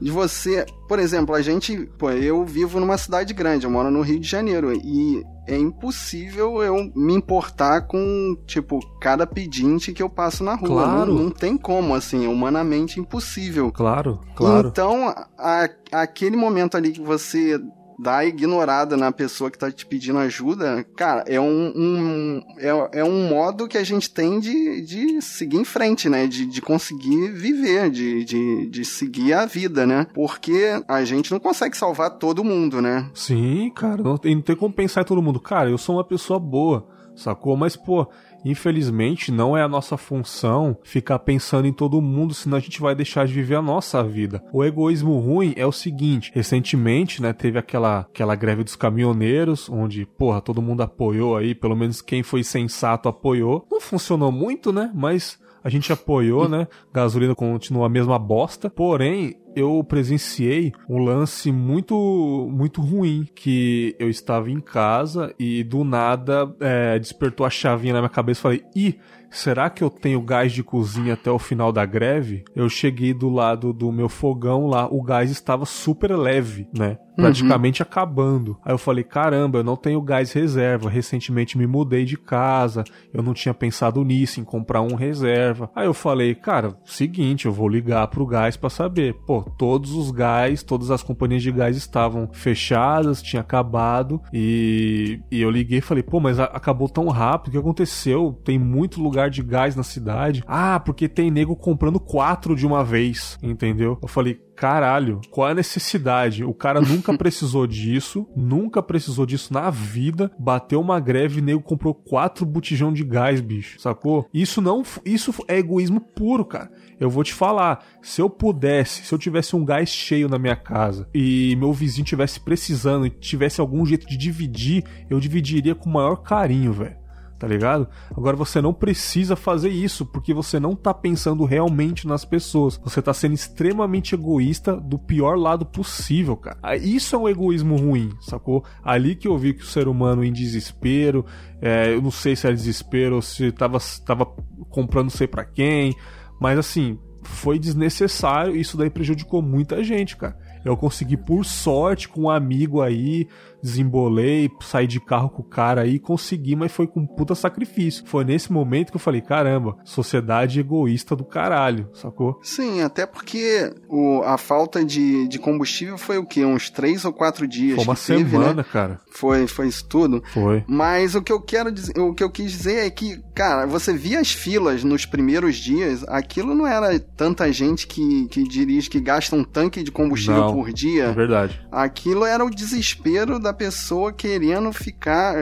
de 0.00 0.10
você, 0.10 0.64
por 0.88 0.98
exemplo, 0.98 1.34
a 1.34 1.42
gente, 1.42 1.76
pô, 1.98 2.10
eu 2.10 2.44
vivo 2.44 2.80
numa 2.80 2.96
cidade 2.96 3.34
grande, 3.34 3.66
eu 3.66 3.70
moro 3.70 3.90
no 3.90 4.00
Rio 4.00 4.18
de 4.18 4.26
Janeiro 4.26 4.72
e 4.72 5.22
é 5.46 5.58
impossível 5.58 6.62
eu 6.62 6.90
me 6.94 7.12
importar 7.14 7.82
com, 7.82 8.36
tipo, 8.46 8.80
cada 9.00 9.26
pedinte 9.26 9.92
que 9.92 10.02
eu 10.02 10.08
passo 10.08 10.42
na 10.42 10.54
rua. 10.54 10.84
Claro. 10.84 11.14
Não, 11.14 11.24
não 11.24 11.30
tem 11.30 11.58
como, 11.58 11.94
assim, 11.94 12.24
é 12.24 12.28
humanamente 12.28 12.98
impossível. 12.98 13.70
Claro, 13.72 14.20
claro. 14.34 14.68
Então, 14.68 15.14
a, 15.38 15.68
aquele 15.92 16.36
momento 16.36 16.76
ali 16.76 16.92
que 16.92 17.00
você 17.00 17.60
dar 18.00 18.26
ignorada 18.26 18.96
na 18.96 19.12
pessoa 19.12 19.50
que 19.50 19.58
tá 19.58 19.70
te 19.70 19.84
pedindo 19.84 20.18
ajuda, 20.18 20.84
cara, 20.96 21.24
é 21.26 21.40
um, 21.40 21.72
um 21.76 22.42
é, 22.58 23.00
é, 23.00 23.04
um 23.04 23.28
modo 23.28 23.68
que 23.68 23.76
a 23.76 23.84
gente 23.84 24.10
tem 24.10 24.40
de, 24.40 24.80
de 24.82 25.22
seguir 25.22 25.58
em 25.58 25.64
frente, 25.64 26.08
né? 26.08 26.26
De, 26.26 26.46
de 26.46 26.62
conseguir 26.62 27.32
viver, 27.32 27.90
de, 27.90 28.24
de, 28.24 28.66
de 28.68 28.84
seguir 28.84 29.34
a 29.34 29.46
vida, 29.46 29.86
né? 29.86 30.06
Porque 30.14 30.82
a 30.88 31.04
gente 31.04 31.30
não 31.30 31.38
consegue 31.40 31.76
salvar 31.76 32.10
todo 32.18 32.44
mundo, 32.44 32.80
né? 32.80 33.10
Sim, 33.14 33.70
cara, 33.74 34.02
não, 34.02 34.18
não 34.22 34.42
tem 34.42 34.56
como 34.56 34.72
pensar 34.72 35.02
em 35.02 35.04
todo 35.04 35.22
mundo. 35.22 35.40
Cara, 35.40 35.70
eu 35.70 35.78
sou 35.78 35.96
uma 35.96 36.04
pessoa 36.04 36.38
boa, 36.38 36.86
sacou? 37.14 37.56
Mas, 37.56 37.76
pô, 37.76 38.08
Infelizmente, 38.44 39.30
não 39.30 39.56
é 39.56 39.62
a 39.62 39.68
nossa 39.68 39.96
função 39.96 40.76
ficar 40.82 41.18
pensando 41.20 41.66
em 41.66 41.72
todo 41.72 42.00
mundo, 42.00 42.34
senão 42.34 42.56
a 42.56 42.60
gente 42.60 42.80
vai 42.80 42.94
deixar 42.94 43.26
de 43.26 43.32
viver 43.32 43.56
a 43.56 43.62
nossa 43.62 44.02
vida. 44.02 44.42
O 44.52 44.64
egoísmo 44.64 45.18
ruim 45.18 45.52
é 45.56 45.66
o 45.66 45.72
seguinte: 45.72 46.30
recentemente, 46.34 47.20
né, 47.22 47.32
teve 47.32 47.58
aquela, 47.58 48.00
aquela 48.00 48.34
greve 48.34 48.64
dos 48.64 48.76
caminhoneiros, 48.76 49.68
onde, 49.68 50.06
porra, 50.06 50.40
todo 50.40 50.62
mundo 50.62 50.82
apoiou 50.82 51.36
aí, 51.36 51.54
pelo 51.54 51.76
menos 51.76 52.00
quem 52.00 52.22
foi 52.22 52.42
sensato 52.42 53.08
apoiou. 53.08 53.66
Não 53.70 53.80
funcionou 53.80 54.32
muito, 54.32 54.72
né? 54.72 54.90
Mas 54.94 55.38
a 55.62 55.68
gente 55.68 55.92
apoiou, 55.92 56.48
né? 56.48 56.66
Gasolina 56.92 57.34
continua 57.34 57.86
a 57.86 57.90
mesma 57.90 58.18
bosta. 58.18 58.70
Porém, 58.70 59.36
eu 59.54 59.82
presenciei 59.84 60.72
um 60.88 60.98
lance 60.98 61.50
muito 61.50 62.48
muito 62.52 62.80
ruim 62.80 63.26
que 63.34 63.94
eu 63.98 64.08
estava 64.08 64.50
em 64.50 64.60
casa 64.60 65.34
e 65.38 65.62
do 65.64 65.84
nada 65.84 66.54
é, 66.60 66.98
despertou 66.98 67.44
a 67.44 67.50
chavinha 67.50 67.94
na 67.94 68.00
minha 68.00 68.08
cabeça 68.08 68.40
e 68.40 68.42
falei 68.42 68.64
ih 68.74 68.98
será 69.30 69.70
que 69.70 69.82
eu 69.82 69.88
tenho 69.88 70.20
gás 70.20 70.52
de 70.52 70.62
cozinha 70.62 71.14
até 71.14 71.30
o 71.30 71.38
final 71.38 71.72
da 71.72 71.86
greve? 71.86 72.44
Eu 72.54 72.68
cheguei 72.68 73.14
do 73.14 73.30
lado 73.30 73.72
do 73.72 73.92
meu 73.92 74.08
fogão 74.08 74.66
lá, 74.66 74.86
o 74.90 75.02
gás 75.02 75.30
estava 75.30 75.64
super 75.64 76.14
leve, 76.16 76.68
né? 76.76 76.98
Praticamente 77.16 77.82
uhum. 77.82 77.86
acabando. 77.88 78.58
Aí 78.64 78.72
eu 78.72 78.78
falei: 78.78 79.04
caramba, 79.04 79.58
eu 79.58 79.64
não 79.64 79.76
tenho 79.76 80.00
gás 80.00 80.32
reserva. 80.32 80.88
Recentemente 80.88 81.58
me 81.58 81.66
mudei 81.66 82.04
de 82.04 82.16
casa, 82.16 82.82
eu 83.12 83.22
não 83.22 83.34
tinha 83.34 83.52
pensado 83.52 84.02
nisso, 84.02 84.40
em 84.40 84.44
comprar 84.44 84.80
um 84.80 84.94
reserva. 84.94 85.70
Aí 85.74 85.86
eu 85.86 85.94
falei: 85.94 86.34
cara, 86.34 86.76
seguinte, 86.84 87.46
eu 87.46 87.52
vou 87.52 87.68
ligar 87.68 88.06
pro 88.08 88.26
gás 88.26 88.56
para 88.56 88.70
saber. 88.70 89.14
Pô, 89.26 89.39
todos 89.42 89.92
os 89.92 90.10
gás, 90.10 90.62
todas 90.62 90.90
as 90.90 91.02
companhias 91.02 91.42
de 91.42 91.52
gás 91.52 91.76
estavam 91.76 92.28
fechadas, 92.32 93.22
tinha 93.22 93.40
acabado. 93.40 94.20
E, 94.32 95.20
e 95.30 95.40
eu 95.40 95.50
liguei 95.50 95.78
e 95.78 95.82
falei: 95.82 96.02
pô, 96.02 96.20
mas 96.20 96.38
acabou 96.38 96.88
tão 96.88 97.08
rápido, 97.08 97.48
o 97.48 97.52
que 97.52 97.58
aconteceu? 97.58 98.38
Tem 98.44 98.58
muito 98.58 99.00
lugar 99.02 99.30
de 99.30 99.42
gás 99.42 99.76
na 99.76 99.82
cidade. 99.82 100.42
Ah, 100.46 100.80
porque 100.80 101.08
tem 101.08 101.30
nego 101.30 101.56
comprando 101.56 102.00
quatro 102.00 102.54
de 102.54 102.66
uma 102.66 102.84
vez, 102.84 103.38
entendeu? 103.42 103.98
Eu 104.00 104.08
falei, 104.08 104.40
caralho, 104.60 105.22
qual 105.30 105.48
é 105.48 105.52
a 105.52 105.54
necessidade? 105.54 106.44
O 106.44 106.52
cara 106.52 106.82
nunca 106.82 107.16
precisou 107.16 107.66
disso, 107.66 108.28
nunca 108.36 108.82
precisou 108.82 109.24
disso 109.24 109.54
na 109.54 109.70
vida, 109.70 110.30
bateu 110.38 110.78
uma 110.78 111.00
greve 111.00 111.38
e 111.38 111.42
nego 111.42 111.62
comprou 111.62 111.94
quatro 111.94 112.44
botijão 112.44 112.92
de 112.92 113.02
gás, 113.02 113.40
bicho, 113.40 113.80
sacou? 113.80 114.28
Isso 114.34 114.60
não, 114.60 114.82
isso 115.02 115.32
é 115.48 115.56
egoísmo 115.56 115.98
puro, 115.98 116.44
cara. 116.44 116.70
Eu 117.00 117.08
vou 117.08 117.24
te 117.24 117.32
falar, 117.32 117.82
se 118.02 118.20
eu 118.20 118.28
pudesse, 118.28 119.06
se 119.06 119.14
eu 119.14 119.18
tivesse 119.18 119.56
um 119.56 119.64
gás 119.64 119.88
cheio 119.88 120.28
na 120.28 120.38
minha 120.38 120.56
casa 120.56 121.08
e 121.14 121.56
meu 121.56 121.72
vizinho 121.72 122.04
tivesse 122.04 122.38
precisando 122.38 123.06
e 123.06 123.10
tivesse 123.10 123.62
algum 123.62 123.86
jeito 123.86 124.06
de 124.06 124.18
dividir, 124.18 124.84
eu 125.08 125.18
dividiria 125.18 125.74
com 125.74 125.88
o 125.88 125.92
maior 125.94 126.16
carinho, 126.16 126.74
velho 126.74 126.99
tá 127.40 127.46
ligado? 127.48 127.88
Agora 128.14 128.36
você 128.36 128.60
não 128.60 128.74
precisa 128.74 129.34
fazer 129.34 129.70
isso 129.70 130.04
porque 130.04 130.34
você 130.34 130.60
não 130.60 130.76
tá 130.76 130.92
pensando 130.92 131.46
realmente 131.46 132.06
nas 132.06 132.22
pessoas. 132.22 132.76
Você 132.84 133.00
tá 133.00 133.14
sendo 133.14 133.32
extremamente 133.32 134.14
egoísta 134.14 134.76
do 134.76 134.98
pior 134.98 135.38
lado 135.38 135.64
possível, 135.64 136.36
cara. 136.36 136.58
Ah, 136.62 136.76
isso 136.76 137.16
é 137.16 137.18
um 137.18 137.26
egoísmo 137.26 137.76
ruim, 137.76 138.10
sacou? 138.20 138.62
Ali 138.84 139.16
que 139.16 139.26
eu 139.26 139.38
vi 139.38 139.54
que 139.54 139.62
o 139.62 139.66
ser 139.66 139.88
humano 139.88 140.22
em 140.22 140.30
desespero, 140.30 141.24
é, 141.62 141.94
eu 141.94 142.02
não 142.02 142.10
sei 142.10 142.36
se 142.36 142.46
era 142.46 142.54
desespero 142.54 143.16
ou 143.16 143.22
se 143.22 143.50
tava, 143.52 143.78
tava 144.04 144.26
comprando 144.68 145.10
sei 145.10 145.26
para 145.26 145.46
quem, 145.46 145.96
mas 146.38 146.58
assim, 146.58 146.98
foi 147.22 147.58
desnecessário 147.58 148.54
e 148.54 148.60
isso 148.60 148.76
daí 148.76 148.90
prejudicou 148.90 149.40
muita 149.40 149.82
gente, 149.82 150.14
cara. 150.14 150.36
Eu 150.62 150.76
consegui, 150.76 151.16
por 151.16 151.44
sorte, 151.44 152.06
com 152.06 152.22
um 152.22 152.30
amigo 152.30 152.82
aí, 152.82 153.26
desembolei, 153.62 154.50
saí 154.62 154.86
de 154.86 155.00
carro 155.00 155.30
com 155.30 155.42
o 155.42 155.44
cara 155.44 155.82
aí, 155.82 155.98
consegui, 155.98 156.56
mas 156.56 156.72
foi 156.72 156.86
com 156.86 157.00
um 157.00 157.06
puta 157.06 157.34
sacrifício. 157.34 158.04
Foi 158.06 158.24
nesse 158.24 158.52
momento 158.52 158.90
que 158.90 158.96
eu 158.96 159.00
falei, 159.00 159.20
caramba, 159.20 159.76
sociedade 159.84 160.60
egoísta 160.60 161.14
do 161.14 161.24
caralho, 161.24 161.88
sacou? 161.94 162.38
Sim, 162.42 162.82
até 162.82 163.06
porque 163.06 163.72
o, 163.88 164.22
a 164.24 164.38
falta 164.38 164.84
de, 164.84 165.28
de 165.28 165.38
combustível 165.38 165.98
foi 165.98 166.18
o 166.18 166.26
quê? 166.26 166.44
Uns 166.44 166.70
três 166.70 167.04
ou 167.04 167.12
quatro 167.12 167.46
dias. 167.46 167.76
Foi 167.76 167.84
uma 167.84 167.96
teve, 167.96 168.30
semana, 168.30 168.54
né? 168.54 168.64
cara. 168.64 169.00
Foi, 169.10 169.46
foi 169.46 169.68
isso 169.68 169.86
tudo. 169.86 170.22
Foi. 170.32 170.64
Mas 170.66 171.14
o 171.14 171.22
que 171.22 171.32
eu 171.32 171.40
quero 171.40 171.70
dizer, 171.70 171.98
o 171.98 172.14
que 172.14 172.22
eu 172.22 172.30
quis 172.30 172.50
dizer 172.50 172.86
é 172.86 172.90
que, 172.90 173.22
cara, 173.34 173.66
você 173.66 173.92
via 173.92 174.20
as 174.20 174.32
filas 174.32 174.84
nos 174.84 175.04
primeiros 175.06 175.56
dias, 175.56 176.04
aquilo 176.08 176.54
não 176.54 176.66
era 176.66 176.98
tanta 176.98 177.52
gente 177.52 177.86
que, 177.86 178.26
que 178.28 178.42
dirige, 178.44 178.90
que 178.90 179.00
gasta 179.00 179.36
um 179.36 179.44
tanque 179.44 179.82
de 179.82 179.90
combustível 179.90 180.42
Não, 180.42 180.54
por 180.54 180.72
dia. 180.72 181.04
É 181.04 181.12
verdade. 181.12 181.60
Aquilo 181.70 182.24
era 182.24 182.44
o 182.44 182.50
desespero 182.50 183.38
da 183.38 183.49
pessoa 183.52 184.12
querendo 184.12 184.72
ficar 184.72 185.34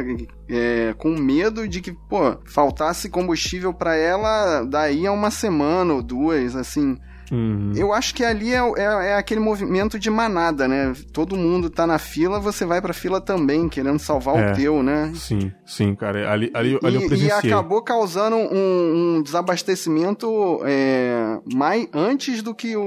é, 0.48 0.94
com 0.98 1.10
medo 1.10 1.66
de 1.68 1.80
que, 1.80 1.92
pô, 1.92 2.36
faltasse 2.46 3.08
combustível 3.08 3.72
pra 3.74 3.94
ela 3.96 4.64
daí 4.64 5.06
a 5.06 5.12
uma 5.12 5.30
semana 5.30 5.94
ou 5.94 6.02
duas, 6.02 6.54
assim. 6.56 6.96
Uhum. 7.30 7.72
Eu 7.76 7.92
acho 7.92 8.14
que 8.14 8.24
ali 8.24 8.54
é, 8.54 8.56
é- 8.78 9.08
é 9.10 9.14
aquele 9.14 9.38
movimento 9.38 9.98
de 9.98 10.08
manada, 10.08 10.66
né? 10.66 10.94
Todo 11.12 11.36
mundo 11.36 11.68
tá 11.68 11.86
na 11.86 11.98
fila, 11.98 12.40
você 12.40 12.64
vai 12.64 12.80
pra 12.80 12.94
fila 12.94 13.20
também, 13.20 13.68
querendo 13.68 13.98
salvar 13.98 14.36
É. 14.38 14.52
o 14.52 14.56
teu, 14.56 14.82
né? 14.82 15.12
Sim, 15.14 15.52
sim, 15.66 15.94
cara. 15.94 16.32
Ali, 16.32 16.50
ali, 16.54 16.78
ali 16.82 16.94
eu 16.94 17.02
E, 17.02 17.04
e 17.04 17.08
presenciei. 17.08 17.52
acabou 17.52 17.82
causando 17.82 18.34
um, 18.34 19.16
um 19.18 19.22
desabastecimento 19.22 20.60
é, 20.64 21.38
mais 21.54 21.86
antes 21.92 22.42
do 22.42 22.54
que 22.54 22.74
o, 22.76 22.80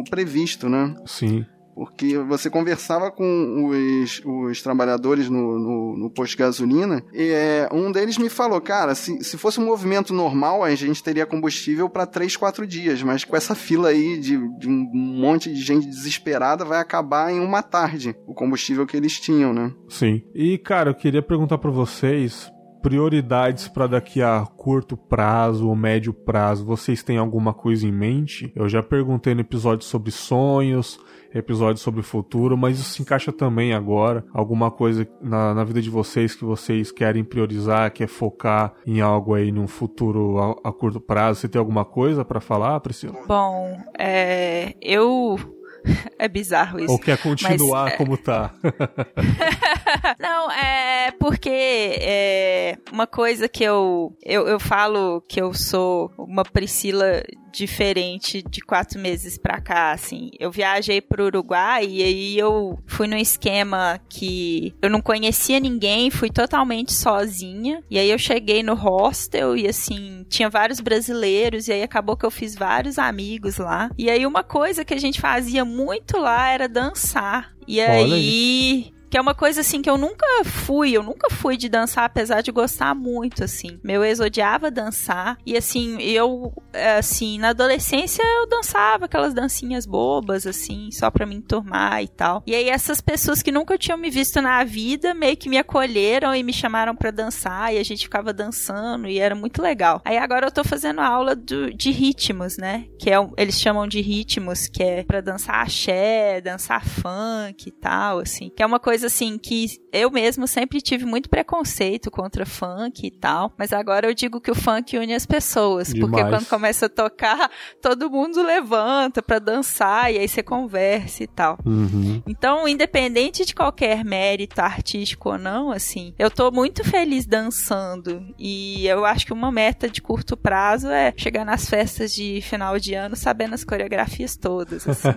o 0.00 0.04
previsto, 0.10 0.68
né? 0.68 0.94
Sim. 1.06 1.46
Porque 1.80 2.18
você 2.18 2.50
conversava 2.50 3.10
com 3.10 3.70
os, 3.70 4.20
os 4.22 4.60
trabalhadores 4.60 5.30
no, 5.30 5.58
no, 5.58 5.96
no 5.96 6.10
posto 6.10 6.32
de 6.32 6.36
gasolina, 6.36 7.02
e 7.10 7.30
é, 7.30 7.70
um 7.72 7.90
deles 7.90 8.18
me 8.18 8.28
falou, 8.28 8.60
cara, 8.60 8.94
se, 8.94 9.24
se 9.24 9.38
fosse 9.38 9.58
um 9.58 9.64
movimento 9.64 10.12
normal, 10.12 10.62
a 10.62 10.74
gente 10.74 11.02
teria 11.02 11.24
combustível 11.24 11.88
para 11.88 12.04
3, 12.04 12.36
4 12.36 12.66
dias, 12.66 13.02
mas 13.02 13.24
com 13.24 13.34
essa 13.34 13.54
fila 13.54 13.88
aí 13.88 14.20
de, 14.20 14.36
de 14.58 14.68
um 14.68 14.90
monte 14.92 15.50
de 15.50 15.58
gente 15.58 15.86
desesperada, 15.86 16.66
vai 16.66 16.80
acabar 16.80 17.32
em 17.32 17.40
uma 17.40 17.62
tarde 17.62 18.14
o 18.26 18.34
combustível 18.34 18.86
que 18.86 18.98
eles 18.98 19.18
tinham, 19.18 19.54
né? 19.54 19.72
Sim. 19.88 20.22
E, 20.34 20.58
cara, 20.58 20.90
eu 20.90 20.94
queria 20.94 21.22
perguntar 21.22 21.56
pra 21.56 21.70
vocês 21.70 22.52
prioridades 22.82 23.68
pra 23.68 23.86
daqui 23.86 24.22
a 24.22 24.44
curto 24.56 24.96
prazo 24.96 25.68
ou 25.68 25.76
médio 25.76 26.12
prazo. 26.12 26.64
Vocês 26.64 27.02
têm 27.02 27.18
alguma 27.18 27.52
coisa 27.52 27.86
em 27.86 27.92
mente? 27.92 28.52
Eu 28.54 28.68
já 28.68 28.82
perguntei 28.82 29.34
no 29.34 29.40
episódio 29.40 29.86
sobre 29.86 30.10
sonhos, 30.10 30.98
episódio 31.34 31.80
sobre 31.82 32.00
o 32.00 32.04
futuro, 32.04 32.56
mas 32.56 32.78
isso 32.78 32.90
se 32.90 33.02
encaixa 33.02 33.32
também 33.32 33.72
agora. 33.72 34.24
Alguma 34.32 34.70
coisa 34.70 35.06
na, 35.20 35.54
na 35.54 35.64
vida 35.64 35.80
de 35.80 35.90
vocês 35.90 36.34
que 36.34 36.44
vocês 36.44 36.90
querem 36.90 37.22
priorizar, 37.24 37.90
quer 37.92 38.08
focar 38.08 38.72
em 38.86 39.00
algo 39.00 39.34
aí 39.34 39.50
num 39.52 39.66
futuro 39.66 40.38
a, 40.64 40.68
a 40.68 40.72
curto 40.72 41.00
prazo. 41.00 41.40
Você 41.40 41.48
tem 41.48 41.58
alguma 41.58 41.84
coisa 41.84 42.24
pra 42.24 42.40
falar, 42.40 42.78
Priscila? 42.80 43.14
Bom, 43.26 43.78
é, 43.98 44.74
eu. 44.80 45.38
É 46.18 46.28
bizarro 46.28 46.78
isso. 46.78 46.92
Ou 46.92 46.98
quer 46.98 47.16
continuar 47.16 47.84
Mas, 47.84 47.92
é- 47.94 47.96
como 47.96 48.14
tá? 48.18 48.52
Não, 50.18 50.50
é 50.50 51.10
porque 51.12 51.50
é 51.50 52.78
uma 52.92 53.06
coisa 53.06 53.48
que 53.48 53.64
eu, 53.64 54.16
eu 54.22 54.46
eu 54.46 54.60
falo 54.60 55.22
que 55.28 55.40
eu 55.40 55.52
sou 55.54 56.12
uma 56.18 56.44
Priscila 56.44 57.22
diferente 57.52 58.42
de 58.42 58.60
quatro 58.60 58.98
meses 58.98 59.36
pra 59.36 59.60
cá, 59.60 59.92
assim. 59.92 60.30
Eu 60.38 60.50
viajei 60.50 61.00
pro 61.00 61.24
Uruguai 61.24 61.84
e 61.86 62.02
aí 62.02 62.38
eu 62.38 62.78
fui 62.86 63.06
num 63.06 63.16
esquema 63.16 64.00
que 64.08 64.74
eu 64.80 64.88
não 64.88 65.00
conhecia 65.00 65.58
ninguém, 65.58 66.10
fui 66.10 66.30
totalmente 66.30 66.92
sozinha. 66.92 67.82
E 67.90 67.98
aí 67.98 68.10
eu 68.10 68.18
cheguei 68.18 68.62
no 68.62 68.74
hostel 68.74 69.56
e 69.56 69.66
assim, 69.66 70.24
tinha 70.28 70.48
vários 70.48 70.80
brasileiros 70.80 71.68
e 71.68 71.72
aí 71.72 71.82
acabou 71.82 72.16
que 72.16 72.26
eu 72.26 72.30
fiz 72.30 72.54
vários 72.54 72.98
amigos 72.98 73.58
lá. 73.58 73.90
E 73.98 74.08
aí 74.08 74.26
uma 74.26 74.42
coisa 74.42 74.84
que 74.84 74.94
a 74.94 75.00
gente 75.00 75.20
fazia 75.20 75.64
muito 75.64 76.18
lá 76.18 76.48
era 76.50 76.68
dançar. 76.68 77.52
E 77.66 77.80
Olha 77.80 77.92
aí 77.92 78.99
que 79.10 79.16
é 79.18 79.20
uma 79.20 79.34
coisa 79.34 79.60
assim 79.60 79.82
que 79.82 79.90
eu 79.90 79.98
nunca 79.98 80.24
fui, 80.44 80.92
eu 80.92 81.02
nunca 81.02 81.28
fui 81.30 81.56
de 81.56 81.68
dançar, 81.68 82.04
apesar 82.04 82.40
de 82.42 82.52
gostar 82.52 82.94
muito, 82.94 83.42
assim. 83.44 83.78
Meu 83.82 84.04
ex 84.04 84.20
odiava 84.20 84.70
dançar, 84.70 85.36
e 85.44 85.56
assim, 85.56 86.00
eu, 86.00 86.52
é, 86.72 86.96
assim, 86.98 87.38
na 87.38 87.48
adolescência 87.48 88.22
eu 88.22 88.46
dançava 88.48 89.06
aquelas 89.06 89.34
dancinhas 89.34 89.84
bobas, 89.86 90.46
assim, 90.46 90.90
só 90.92 91.10
pra 91.10 91.26
me 91.26 91.34
enturmar 91.34 92.02
e 92.02 92.08
tal. 92.08 92.42
E 92.46 92.54
aí 92.54 92.68
essas 92.68 93.00
pessoas 93.00 93.42
que 93.42 93.50
nunca 93.52 93.76
tinham 93.76 93.98
me 93.98 94.10
visto 94.10 94.40
na 94.40 94.62
vida, 94.64 95.12
meio 95.14 95.36
que 95.36 95.48
me 95.48 95.58
acolheram 95.58 96.34
e 96.34 96.42
me 96.42 96.52
chamaram 96.52 96.94
pra 96.94 97.10
dançar, 97.10 97.74
e 97.74 97.78
a 97.78 97.82
gente 97.82 98.04
ficava 98.04 98.32
dançando, 98.32 99.08
e 99.08 99.18
era 99.18 99.34
muito 99.34 99.60
legal. 99.60 100.00
Aí 100.04 100.16
agora 100.18 100.46
eu 100.46 100.52
tô 100.52 100.62
fazendo 100.62 101.00
aula 101.00 101.34
do- 101.34 101.72
de 101.74 101.90
ritmos, 101.90 102.56
né? 102.56 102.84
Que 102.98 103.10
é, 103.10 103.16
eles 103.36 103.60
chamam 103.60 103.88
de 103.88 104.00
ritmos, 104.00 104.68
que 104.68 104.82
é 104.82 105.02
pra 105.02 105.20
dançar 105.20 105.56
axé, 105.62 106.40
dançar 106.40 106.84
funk 106.84 107.66
e 107.68 107.72
tal, 107.72 108.20
assim. 108.20 108.50
Que 108.54 108.62
é 108.62 108.66
uma 108.66 108.78
coisa 108.78 108.99
assim 109.04 109.38
que 109.38 109.66
eu 109.92 110.10
mesmo 110.10 110.46
sempre 110.46 110.80
tive 110.80 111.04
muito 111.04 111.28
preconceito 111.28 112.10
contra 112.10 112.46
funk 112.46 113.06
e 113.06 113.10
tal, 113.10 113.52
mas 113.58 113.72
agora 113.72 114.08
eu 114.08 114.14
digo 114.14 114.40
que 114.40 114.50
o 114.50 114.54
funk 114.54 114.96
une 114.96 115.14
as 115.14 115.26
pessoas, 115.26 115.92
porque 115.92 116.16
Demais. 116.16 116.28
quando 116.28 116.48
começa 116.48 116.86
a 116.86 116.88
tocar, 116.88 117.50
todo 117.80 118.10
mundo 118.10 118.42
levanta 118.42 119.22
pra 119.22 119.38
dançar 119.38 120.12
e 120.12 120.18
aí 120.18 120.28
você 120.28 120.42
conversa 120.42 121.24
e 121.24 121.26
tal. 121.26 121.58
Uhum. 121.64 122.22
Então, 122.26 122.68
independente 122.68 123.44
de 123.44 123.54
qualquer 123.54 124.04
mérito 124.04 124.60
artístico 124.60 125.30
ou 125.30 125.38
não, 125.38 125.70
assim, 125.70 126.14
eu 126.18 126.30
tô 126.30 126.50
muito 126.50 126.84
feliz 126.84 127.26
dançando. 127.26 128.24
E 128.38 128.86
eu 128.86 129.04
acho 129.04 129.26
que 129.26 129.32
uma 129.32 129.50
meta 129.50 129.88
de 129.88 130.00
curto 130.00 130.36
prazo 130.36 130.88
é 130.88 131.12
chegar 131.16 131.44
nas 131.44 131.68
festas 131.68 132.14
de 132.14 132.40
final 132.42 132.78
de 132.78 132.94
ano 132.94 133.16
sabendo 133.16 133.54
as 133.54 133.64
coreografias 133.64 134.36
todas, 134.36 134.88
assim, 134.88 135.08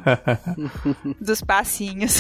dos 1.20 1.42
passinhos. 1.42 2.20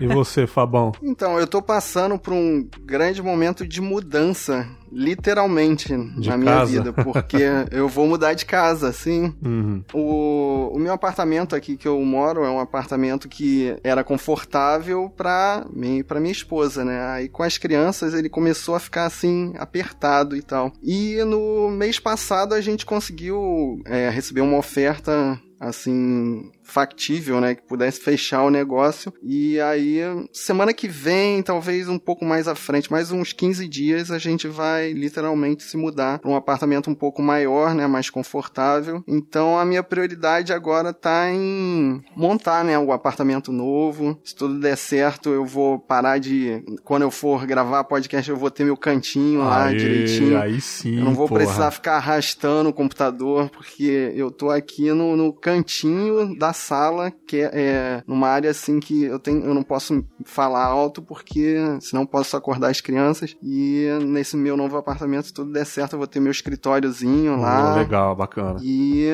E 0.00 0.06
você, 0.06 0.46
Fabão? 0.46 0.92
Então, 1.02 1.38
eu 1.38 1.46
tô 1.46 1.62
passando 1.62 2.18
por 2.18 2.32
um 2.32 2.68
grande 2.84 3.22
momento 3.22 3.66
de 3.66 3.80
mudança, 3.80 4.68
literalmente, 4.92 5.88
De 5.88 6.28
na 6.28 6.36
minha 6.36 6.52
casa? 6.52 6.70
vida, 6.70 6.92
porque 6.92 7.38
eu 7.70 7.88
vou 7.88 8.06
mudar 8.06 8.34
de 8.34 8.44
casa, 8.44 8.92
sim. 8.92 9.34
Uhum. 9.44 9.84
O, 9.92 10.72
o 10.74 10.78
meu 10.78 10.92
apartamento 10.92 11.54
aqui 11.54 11.76
que 11.76 11.88
eu 11.88 12.00
moro 12.00 12.44
é 12.44 12.50
um 12.50 12.60
apartamento 12.60 13.28
que 13.28 13.76
era 13.82 14.02
confortável 14.04 15.10
pra 15.16 15.66
mim 15.72 15.98
e 15.98 16.02
pra 16.04 16.20
minha 16.20 16.32
esposa, 16.32 16.84
né? 16.84 17.04
Aí 17.06 17.28
com 17.28 17.42
as 17.42 17.56
crianças 17.58 18.14
ele 18.14 18.28
começou 18.28 18.74
a 18.74 18.80
ficar 18.80 19.06
assim, 19.06 19.52
apertado 19.58 20.36
e 20.36 20.42
tal. 20.42 20.72
E 20.82 21.22
no 21.24 21.70
mês 21.70 21.98
passado 21.98 22.54
a 22.54 22.60
gente 22.60 22.84
conseguiu 22.86 23.80
é, 23.86 24.08
receber 24.10 24.40
uma 24.40 24.58
oferta 24.58 25.40
assim 25.58 26.50
factível, 26.70 27.40
né, 27.40 27.54
que 27.54 27.62
pudesse 27.62 28.00
fechar 28.00 28.42
o 28.42 28.50
negócio. 28.50 29.12
E 29.22 29.60
aí 29.60 30.00
semana 30.32 30.72
que 30.72 30.88
vem, 30.88 31.42
talvez 31.42 31.88
um 31.88 31.98
pouco 31.98 32.24
mais 32.24 32.48
à 32.48 32.54
frente, 32.54 32.90
mais 32.90 33.10
uns 33.10 33.32
15 33.32 33.66
dias, 33.68 34.10
a 34.10 34.18
gente 34.18 34.48
vai 34.48 34.92
literalmente 34.92 35.62
se 35.62 35.76
mudar 35.76 36.18
para 36.18 36.30
um 36.30 36.36
apartamento 36.36 36.90
um 36.90 36.94
pouco 36.94 37.22
maior, 37.22 37.74
né, 37.74 37.86
mais 37.86 38.08
confortável. 38.10 39.02
Então 39.06 39.58
a 39.58 39.64
minha 39.64 39.82
prioridade 39.82 40.52
agora 40.52 40.92
tá 40.92 41.30
em 41.30 42.02
montar, 42.16 42.64
né, 42.64 42.78
o 42.78 42.92
apartamento 42.92 43.52
novo. 43.52 44.18
Se 44.24 44.34
tudo 44.34 44.58
der 44.58 44.76
certo, 44.76 45.30
eu 45.30 45.44
vou 45.44 45.78
parar 45.78 46.18
de 46.18 46.62
quando 46.84 47.02
eu 47.02 47.10
for 47.10 47.46
gravar 47.46 47.84
podcast, 47.84 48.30
eu 48.30 48.36
vou 48.36 48.50
ter 48.50 48.64
meu 48.64 48.76
cantinho 48.76 49.40
lá 49.40 49.66
Aê, 49.66 49.76
direitinho. 49.76 50.38
Aí 50.40 50.60
sim, 50.60 50.98
Eu 50.98 51.04
não 51.04 51.14
vou 51.14 51.28
porra. 51.28 51.40
precisar 51.40 51.70
ficar 51.70 51.96
arrastando 51.96 52.68
o 52.70 52.72
computador, 52.72 53.50
porque 53.50 54.12
eu 54.14 54.30
tô 54.30 54.50
aqui 54.50 54.90
no, 54.92 55.16
no 55.16 55.32
cantinho 55.32 56.36
da 56.38 56.52
sala, 56.60 57.10
que 57.26 57.38
é, 57.38 57.50
é 57.52 58.02
numa 58.06 58.28
área 58.28 58.50
assim 58.50 58.78
que 58.78 59.04
eu 59.04 59.18
tenho, 59.18 59.44
eu 59.44 59.54
não 59.54 59.62
posso 59.62 60.04
falar 60.24 60.64
alto 60.64 61.02
porque 61.02 61.56
senão 61.80 62.06
posso 62.06 62.36
acordar 62.36 62.70
as 62.70 62.80
crianças. 62.80 63.36
E 63.42 63.86
nesse 64.02 64.36
meu 64.36 64.56
novo 64.56 64.76
apartamento, 64.76 65.26
se 65.26 65.32
tudo 65.32 65.52
der 65.52 65.66
certo, 65.66 65.94
eu 65.94 65.98
vou 65.98 66.06
ter 66.06 66.20
meu 66.20 66.30
escritóriozinho 66.30 67.40
lá. 67.40 67.72
Oh, 67.72 67.78
legal, 67.78 68.14
bacana. 68.14 68.60
E, 68.62 69.06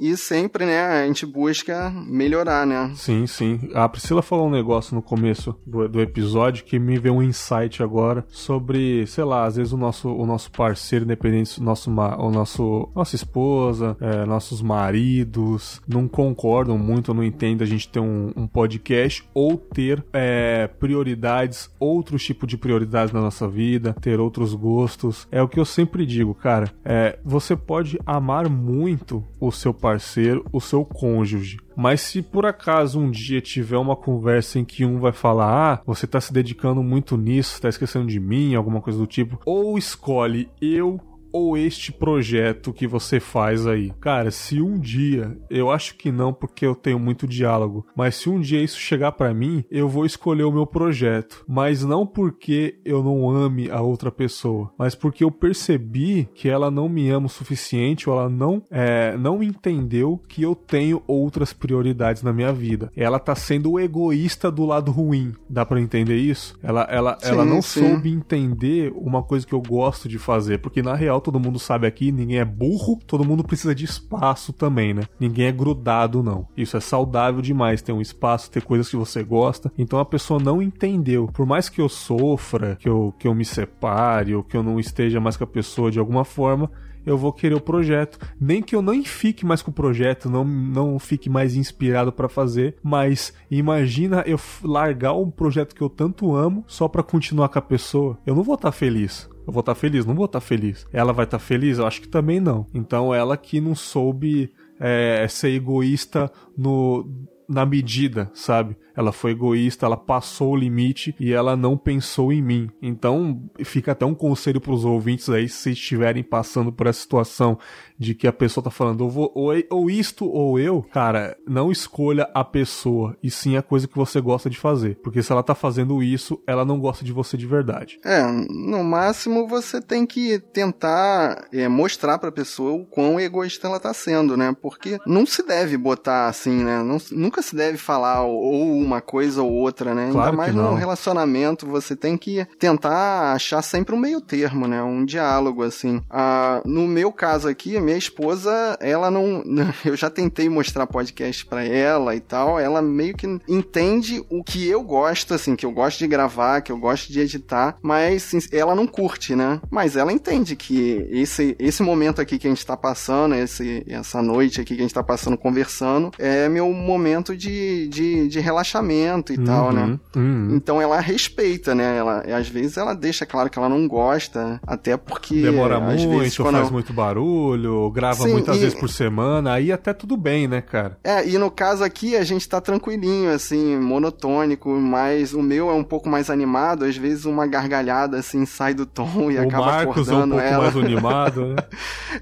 e 0.00 0.16
sempre, 0.16 0.64
né, 0.64 1.02
a 1.02 1.06
gente 1.06 1.26
busca 1.26 1.90
melhorar, 2.06 2.66
né? 2.66 2.92
Sim, 2.94 3.26
sim. 3.26 3.70
A 3.74 3.88
Priscila 3.88 4.22
falou 4.22 4.46
um 4.46 4.50
negócio 4.50 4.94
no 4.94 5.02
começo 5.02 5.56
do, 5.66 5.88
do 5.88 6.00
episódio 6.00 6.64
que 6.64 6.78
me 6.78 6.98
veio 6.98 7.14
um 7.14 7.22
insight 7.22 7.82
agora 7.82 8.24
sobre, 8.28 9.06
sei 9.06 9.24
lá, 9.24 9.44
às 9.44 9.56
vezes 9.56 9.72
o 9.72 9.76
nosso, 9.76 10.08
o 10.08 10.26
nosso 10.26 10.50
parceiro, 10.50 11.04
independente, 11.04 11.60
o 11.60 11.62
nosso, 11.62 11.90
o 11.90 12.30
nosso, 12.30 12.88
nossa 12.94 13.16
esposa, 13.16 13.96
é, 14.00 14.24
nossos 14.24 14.62
maridos, 14.62 15.80
não 15.86 16.06
concordam 16.06 16.78
muito, 16.78 16.91
não 17.14 17.22
entendem 17.24 17.64
a 17.64 17.68
gente 17.68 17.88
ter 17.88 18.00
um, 18.00 18.32
um 18.36 18.46
podcast 18.46 19.24
ou 19.32 19.56
ter 19.56 20.04
é, 20.12 20.66
prioridades, 20.66 21.70
outros 21.78 22.24
tipos 22.24 22.48
de 22.48 22.56
prioridades 22.56 23.12
na 23.12 23.20
nossa 23.20 23.48
vida, 23.48 23.94
ter 24.00 24.20
outros 24.20 24.54
gostos. 24.54 25.26
É 25.30 25.42
o 25.42 25.48
que 25.48 25.60
eu 25.60 25.64
sempre 25.64 26.04
digo, 26.04 26.34
cara. 26.34 26.72
É, 26.84 27.18
você 27.24 27.56
pode 27.56 27.98
amar 28.04 28.48
muito 28.48 29.24
o 29.40 29.50
seu 29.50 29.72
parceiro, 29.72 30.44
o 30.52 30.60
seu 30.60 30.84
cônjuge. 30.84 31.58
Mas 31.76 32.00
se 32.02 32.22
por 32.22 32.44
acaso 32.44 33.00
um 33.00 33.10
dia 33.10 33.40
tiver 33.40 33.78
uma 33.78 33.96
conversa 33.96 34.58
em 34.58 34.64
que 34.64 34.84
um 34.84 34.98
vai 34.98 35.12
falar, 35.12 35.74
ah, 35.74 35.82
você 35.86 36.06
tá 36.06 36.20
se 36.20 36.32
dedicando 36.32 36.82
muito 36.82 37.16
nisso, 37.16 37.60
tá 37.60 37.68
esquecendo 37.68 38.06
de 38.06 38.20
mim, 38.20 38.54
alguma 38.54 38.80
coisa 38.80 38.98
do 38.98 39.06
tipo, 39.06 39.40
ou 39.44 39.78
escolhe 39.78 40.48
eu 40.60 41.00
ou 41.32 41.56
este 41.56 41.90
projeto 41.90 42.72
que 42.72 42.86
você 42.86 43.18
faz 43.18 43.66
aí? 43.66 43.92
Cara, 44.00 44.30
se 44.30 44.60
um 44.60 44.78
dia, 44.78 45.36
eu 45.50 45.70
acho 45.70 45.96
que 45.96 46.12
não 46.12 46.32
porque 46.32 46.66
eu 46.66 46.74
tenho 46.74 46.98
muito 46.98 47.26
diálogo, 47.26 47.86
mas 47.96 48.16
se 48.16 48.28
um 48.28 48.40
dia 48.40 48.62
isso 48.62 48.78
chegar 48.78 49.12
para 49.12 49.32
mim, 49.32 49.64
eu 49.70 49.88
vou 49.88 50.04
escolher 50.04 50.44
o 50.44 50.52
meu 50.52 50.66
projeto, 50.66 51.44
mas 51.48 51.84
não 51.84 52.06
porque 52.06 52.78
eu 52.84 53.02
não 53.02 53.30
ame 53.30 53.70
a 53.70 53.80
outra 53.80 54.10
pessoa, 54.10 54.70
mas 54.78 54.94
porque 54.94 55.24
eu 55.24 55.30
percebi 55.30 56.28
que 56.34 56.48
ela 56.48 56.70
não 56.70 56.88
me 56.88 57.08
ama 57.08 57.26
o 57.26 57.30
suficiente 57.30 58.08
ou 58.08 58.18
ela 58.18 58.28
não 58.28 58.62
é, 58.70 59.16
não 59.16 59.42
entendeu 59.42 60.20
que 60.28 60.42
eu 60.42 60.54
tenho 60.54 61.02
outras 61.06 61.52
prioridades 61.52 62.22
na 62.22 62.32
minha 62.32 62.52
vida. 62.52 62.90
Ela 62.96 63.18
tá 63.18 63.34
sendo 63.34 63.80
egoísta 63.80 64.50
do 64.50 64.64
lado 64.64 64.90
ruim. 64.90 65.32
Dá 65.48 65.64
para 65.64 65.80
entender 65.80 66.16
isso? 66.16 66.58
Ela 66.62 66.82
ela, 66.90 67.16
sim, 67.20 67.28
ela 67.28 67.44
não 67.44 67.62
sim. 67.62 67.80
soube 67.80 68.10
entender 68.10 68.92
uma 68.94 69.22
coisa 69.22 69.46
que 69.46 69.52
eu 69.52 69.62
gosto 69.62 70.08
de 70.08 70.18
fazer, 70.18 70.58
porque 70.58 70.82
na 70.82 70.94
real 70.94 71.21
todo 71.22 71.40
mundo 71.40 71.58
sabe 71.58 71.86
aqui, 71.86 72.12
ninguém 72.12 72.38
é 72.38 72.44
burro, 72.44 72.98
todo 73.06 73.24
mundo 73.24 73.44
precisa 73.44 73.74
de 73.74 73.84
espaço 73.84 74.52
também, 74.52 74.92
né? 74.92 75.02
Ninguém 75.18 75.46
é 75.46 75.52
grudado, 75.52 76.22
não. 76.22 76.46
Isso 76.56 76.76
é 76.76 76.80
saudável 76.80 77.40
demais, 77.40 77.82
ter 77.82 77.92
um 77.92 78.00
espaço, 78.00 78.50
ter 78.50 78.62
coisas 78.62 78.88
que 78.88 78.96
você 78.96 79.22
gosta. 79.22 79.72
Então 79.78 79.98
a 79.98 80.04
pessoa 80.04 80.40
não 80.40 80.60
entendeu. 80.60 81.28
Por 81.32 81.46
mais 81.46 81.68
que 81.68 81.80
eu 81.80 81.88
sofra, 81.88 82.76
que 82.76 82.88
eu, 82.88 83.14
que 83.18 83.26
eu 83.26 83.34
me 83.34 83.44
separe, 83.44 84.34
ou 84.34 84.42
que 84.42 84.56
eu 84.56 84.62
não 84.62 84.78
esteja 84.78 85.20
mais 85.20 85.36
com 85.36 85.44
a 85.44 85.46
pessoa 85.46 85.90
de 85.90 85.98
alguma 85.98 86.24
forma, 86.24 86.70
eu 87.04 87.18
vou 87.18 87.32
querer 87.32 87.54
o 87.54 87.60
projeto. 87.60 88.18
Nem 88.40 88.62
que 88.62 88.74
eu 88.74 88.82
não 88.82 89.02
fique 89.04 89.44
mais 89.44 89.62
com 89.62 89.70
o 89.70 89.74
projeto, 89.74 90.30
não, 90.30 90.44
não 90.44 90.98
fique 90.98 91.28
mais 91.28 91.54
inspirado 91.54 92.12
para 92.12 92.28
fazer, 92.28 92.76
mas 92.82 93.32
imagina 93.50 94.22
eu 94.26 94.38
largar 94.62 95.14
um 95.14 95.30
projeto 95.30 95.74
que 95.74 95.82
eu 95.82 95.90
tanto 95.90 96.34
amo 96.34 96.64
só 96.66 96.88
para 96.88 97.02
continuar 97.02 97.48
com 97.48 97.58
a 97.58 97.62
pessoa. 97.62 98.18
Eu 98.24 98.34
não 98.34 98.42
vou 98.42 98.54
estar 98.54 98.68
tá 98.68 98.72
feliz. 98.72 99.28
Eu 99.46 99.52
vou 99.52 99.60
estar 99.60 99.74
tá 99.74 99.80
feliz? 99.80 100.06
Não 100.06 100.14
vou 100.14 100.26
estar 100.26 100.40
tá 100.40 100.46
feliz. 100.46 100.86
Ela 100.92 101.12
vai 101.12 101.24
estar 101.24 101.38
tá 101.38 101.44
feliz? 101.44 101.78
Eu 101.78 101.86
acho 101.86 102.00
que 102.00 102.08
também 102.08 102.40
não. 102.40 102.66
Então 102.72 103.14
ela 103.14 103.36
que 103.36 103.60
não 103.60 103.74
soube 103.74 104.52
é, 104.78 105.26
ser 105.28 105.50
egoísta 105.50 106.30
no 106.56 107.06
na 107.48 107.64
medida, 107.66 108.30
sabe? 108.34 108.76
Ela 108.94 109.12
foi 109.12 109.30
egoísta, 109.30 109.86
ela 109.86 109.96
passou 109.96 110.52
o 110.52 110.56
limite 110.56 111.14
e 111.18 111.32
ela 111.32 111.56
não 111.56 111.76
pensou 111.76 112.32
em 112.32 112.42
mim. 112.42 112.70
Então, 112.80 113.42
fica 113.64 113.92
até 113.92 114.04
um 114.04 114.14
conselho 114.14 114.60
para 114.60 114.72
os 114.72 114.84
ouvintes 114.84 115.28
aí, 115.30 115.48
se 115.48 115.70
estiverem 115.72 116.22
passando 116.22 116.72
por 116.72 116.86
essa 116.86 117.00
situação 117.00 117.58
de 117.98 118.14
que 118.14 118.26
a 118.26 118.32
pessoa 118.32 118.64
tá 118.64 118.70
falando 118.70 119.02
ou, 119.02 119.32
ou, 119.34 119.52
ou 119.70 119.90
isto 119.90 120.26
ou 120.26 120.58
eu, 120.58 120.82
cara, 120.82 121.36
não 121.46 121.70
escolha 121.70 122.28
a 122.34 122.44
pessoa, 122.44 123.16
e 123.22 123.30
sim 123.30 123.56
a 123.56 123.62
coisa 123.62 123.86
que 123.86 123.96
você 123.96 124.20
gosta 124.20 124.50
de 124.50 124.58
fazer. 124.58 124.96
Porque 124.96 125.22
se 125.22 125.30
ela 125.30 125.42
tá 125.42 125.54
fazendo 125.54 126.02
isso, 126.02 126.42
ela 126.46 126.64
não 126.64 126.80
gosta 126.80 127.04
de 127.04 127.12
você 127.12 127.36
de 127.36 127.46
verdade. 127.46 127.98
É, 128.04 128.22
no 128.22 128.82
máximo 128.82 129.46
você 129.46 129.80
tem 129.80 130.04
que 130.04 130.40
tentar 130.52 131.46
é, 131.52 131.68
mostrar 131.68 132.18
pra 132.18 132.32
pessoa 132.32 132.72
o 132.72 132.84
quão 132.84 133.20
egoísta 133.20 133.68
ela 133.68 133.78
tá 133.78 133.94
sendo, 133.94 134.36
né? 134.36 134.54
Porque 134.60 134.98
não 135.06 135.24
se 135.24 135.46
deve 135.46 135.76
botar 135.76 136.26
assim, 136.26 136.64
né? 136.64 136.82
Não, 136.82 136.98
nunca 137.12 137.41
se 137.42 137.54
deve 137.54 137.78
falar 137.78 138.22
ou 138.22 138.72
uma 138.76 139.00
coisa 139.00 139.42
ou 139.42 139.52
outra, 139.52 139.94
né? 139.94 140.08
Claro 140.10 140.30
Ainda 140.30 140.36
mais 140.36 140.54
no 140.54 140.74
relacionamento, 140.74 141.66
você 141.66 141.94
tem 141.94 142.16
que 142.16 142.46
tentar 142.58 143.32
achar 143.32 143.62
sempre 143.62 143.94
um 143.94 143.98
meio 143.98 144.20
termo, 144.20 144.66
né? 144.66 144.82
Um 144.82 145.04
diálogo, 145.04 145.62
assim. 145.62 146.00
Ah, 146.10 146.62
no 146.64 146.86
meu 146.86 147.12
caso 147.12 147.48
aqui, 147.48 147.78
minha 147.80 147.96
esposa, 147.96 148.76
ela 148.80 149.10
não. 149.10 149.42
Eu 149.84 149.96
já 149.96 150.08
tentei 150.08 150.48
mostrar 150.48 150.86
podcast 150.86 151.44
para 151.46 151.64
ela 151.64 152.14
e 152.14 152.20
tal. 152.20 152.58
Ela 152.58 152.80
meio 152.80 153.14
que 153.14 153.26
entende 153.48 154.24
o 154.30 154.42
que 154.42 154.68
eu 154.68 154.82
gosto, 154.82 155.34
assim, 155.34 155.56
que 155.56 155.66
eu 155.66 155.70
gosto 155.70 155.98
de 155.98 156.06
gravar, 156.06 156.60
que 156.60 156.72
eu 156.72 156.78
gosto 156.78 157.12
de 157.12 157.20
editar, 157.20 157.76
mas 157.82 158.34
assim, 158.34 158.38
ela 158.52 158.74
não 158.74 158.86
curte, 158.86 159.34
né? 159.34 159.60
Mas 159.70 159.96
ela 159.96 160.12
entende 160.12 160.56
que 160.56 161.06
esse, 161.10 161.56
esse 161.58 161.82
momento 161.82 162.20
aqui 162.20 162.38
que 162.38 162.46
a 162.46 162.50
gente 162.50 162.64
tá 162.64 162.76
passando, 162.76 163.34
esse, 163.34 163.84
essa 163.88 164.22
noite 164.22 164.60
aqui 164.60 164.74
que 164.74 164.80
a 164.80 164.84
gente 164.84 164.94
tá 164.94 165.02
passando 165.02 165.36
conversando, 165.36 166.10
é 166.18 166.48
meu 166.48 166.72
momento 166.72 167.21
de, 167.36 167.86
de, 167.88 168.28
de 168.28 168.40
relaxamento 168.40 169.32
e 169.32 169.38
uhum, 169.38 169.44
tal, 169.44 169.72
né? 169.72 169.98
Uhum. 170.16 170.48
Então 170.56 170.80
ela 170.80 170.98
respeita, 171.00 171.74
né? 171.74 171.96
Ela, 171.96 172.20
às 172.36 172.48
vezes 172.48 172.76
ela 172.76 172.94
deixa 172.94 173.24
claro 173.24 173.48
que 173.48 173.58
ela 173.58 173.68
não 173.68 173.86
gosta, 173.86 174.60
até 174.66 174.96
porque. 174.96 175.42
Demora 175.42 175.78
muito, 175.78 176.18
vezes, 176.18 176.36
faz 176.36 176.70
muito 176.70 176.92
barulho 176.92 177.92
grava 177.92 178.24
Sim, 178.24 178.32
muitas 178.32 178.56
e... 178.56 178.60
vezes 178.60 178.74
por 178.74 178.88
semana, 178.88 179.52
aí 179.52 179.70
até 179.70 179.92
tudo 179.92 180.16
bem, 180.16 180.48
né, 180.48 180.60
cara? 180.60 180.98
É, 181.04 181.26
e 181.26 181.38
no 181.38 181.50
caso 181.50 181.84
aqui 181.84 182.16
a 182.16 182.24
gente 182.24 182.48
tá 182.48 182.60
tranquilinho, 182.60 183.30
assim, 183.30 183.76
monotônico, 183.78 184.70
mas 184.70 185.32
o 185.34 185.42
meu 185.42 185.70
é 185.70 185.74
um 185.74 185.84
pouco 185.84 186.08
mais 186.08 186.30
animado, 186.30 186.84
às 186.84 186.96
vezes 186.96 187.24
uma 187.24 187.46
gargalhada, 187.46 188.18
assim, 188.18 188.44
sai 188.46 188.74
do 188.74 188.86
tom 188.86 189.30
e 189.30 189.36
o 189.36 189.42
acaba 189.42 189.66
Marcos 189.66 190.08
acordando 190.08 190.34
é 190.34 190.36
um 190.36 190.40
pouco 190.40 190.54
ela. 190.54 190.62
mais 190.64 190.76
animado, 190.84 191.46
né? 191.46 191.56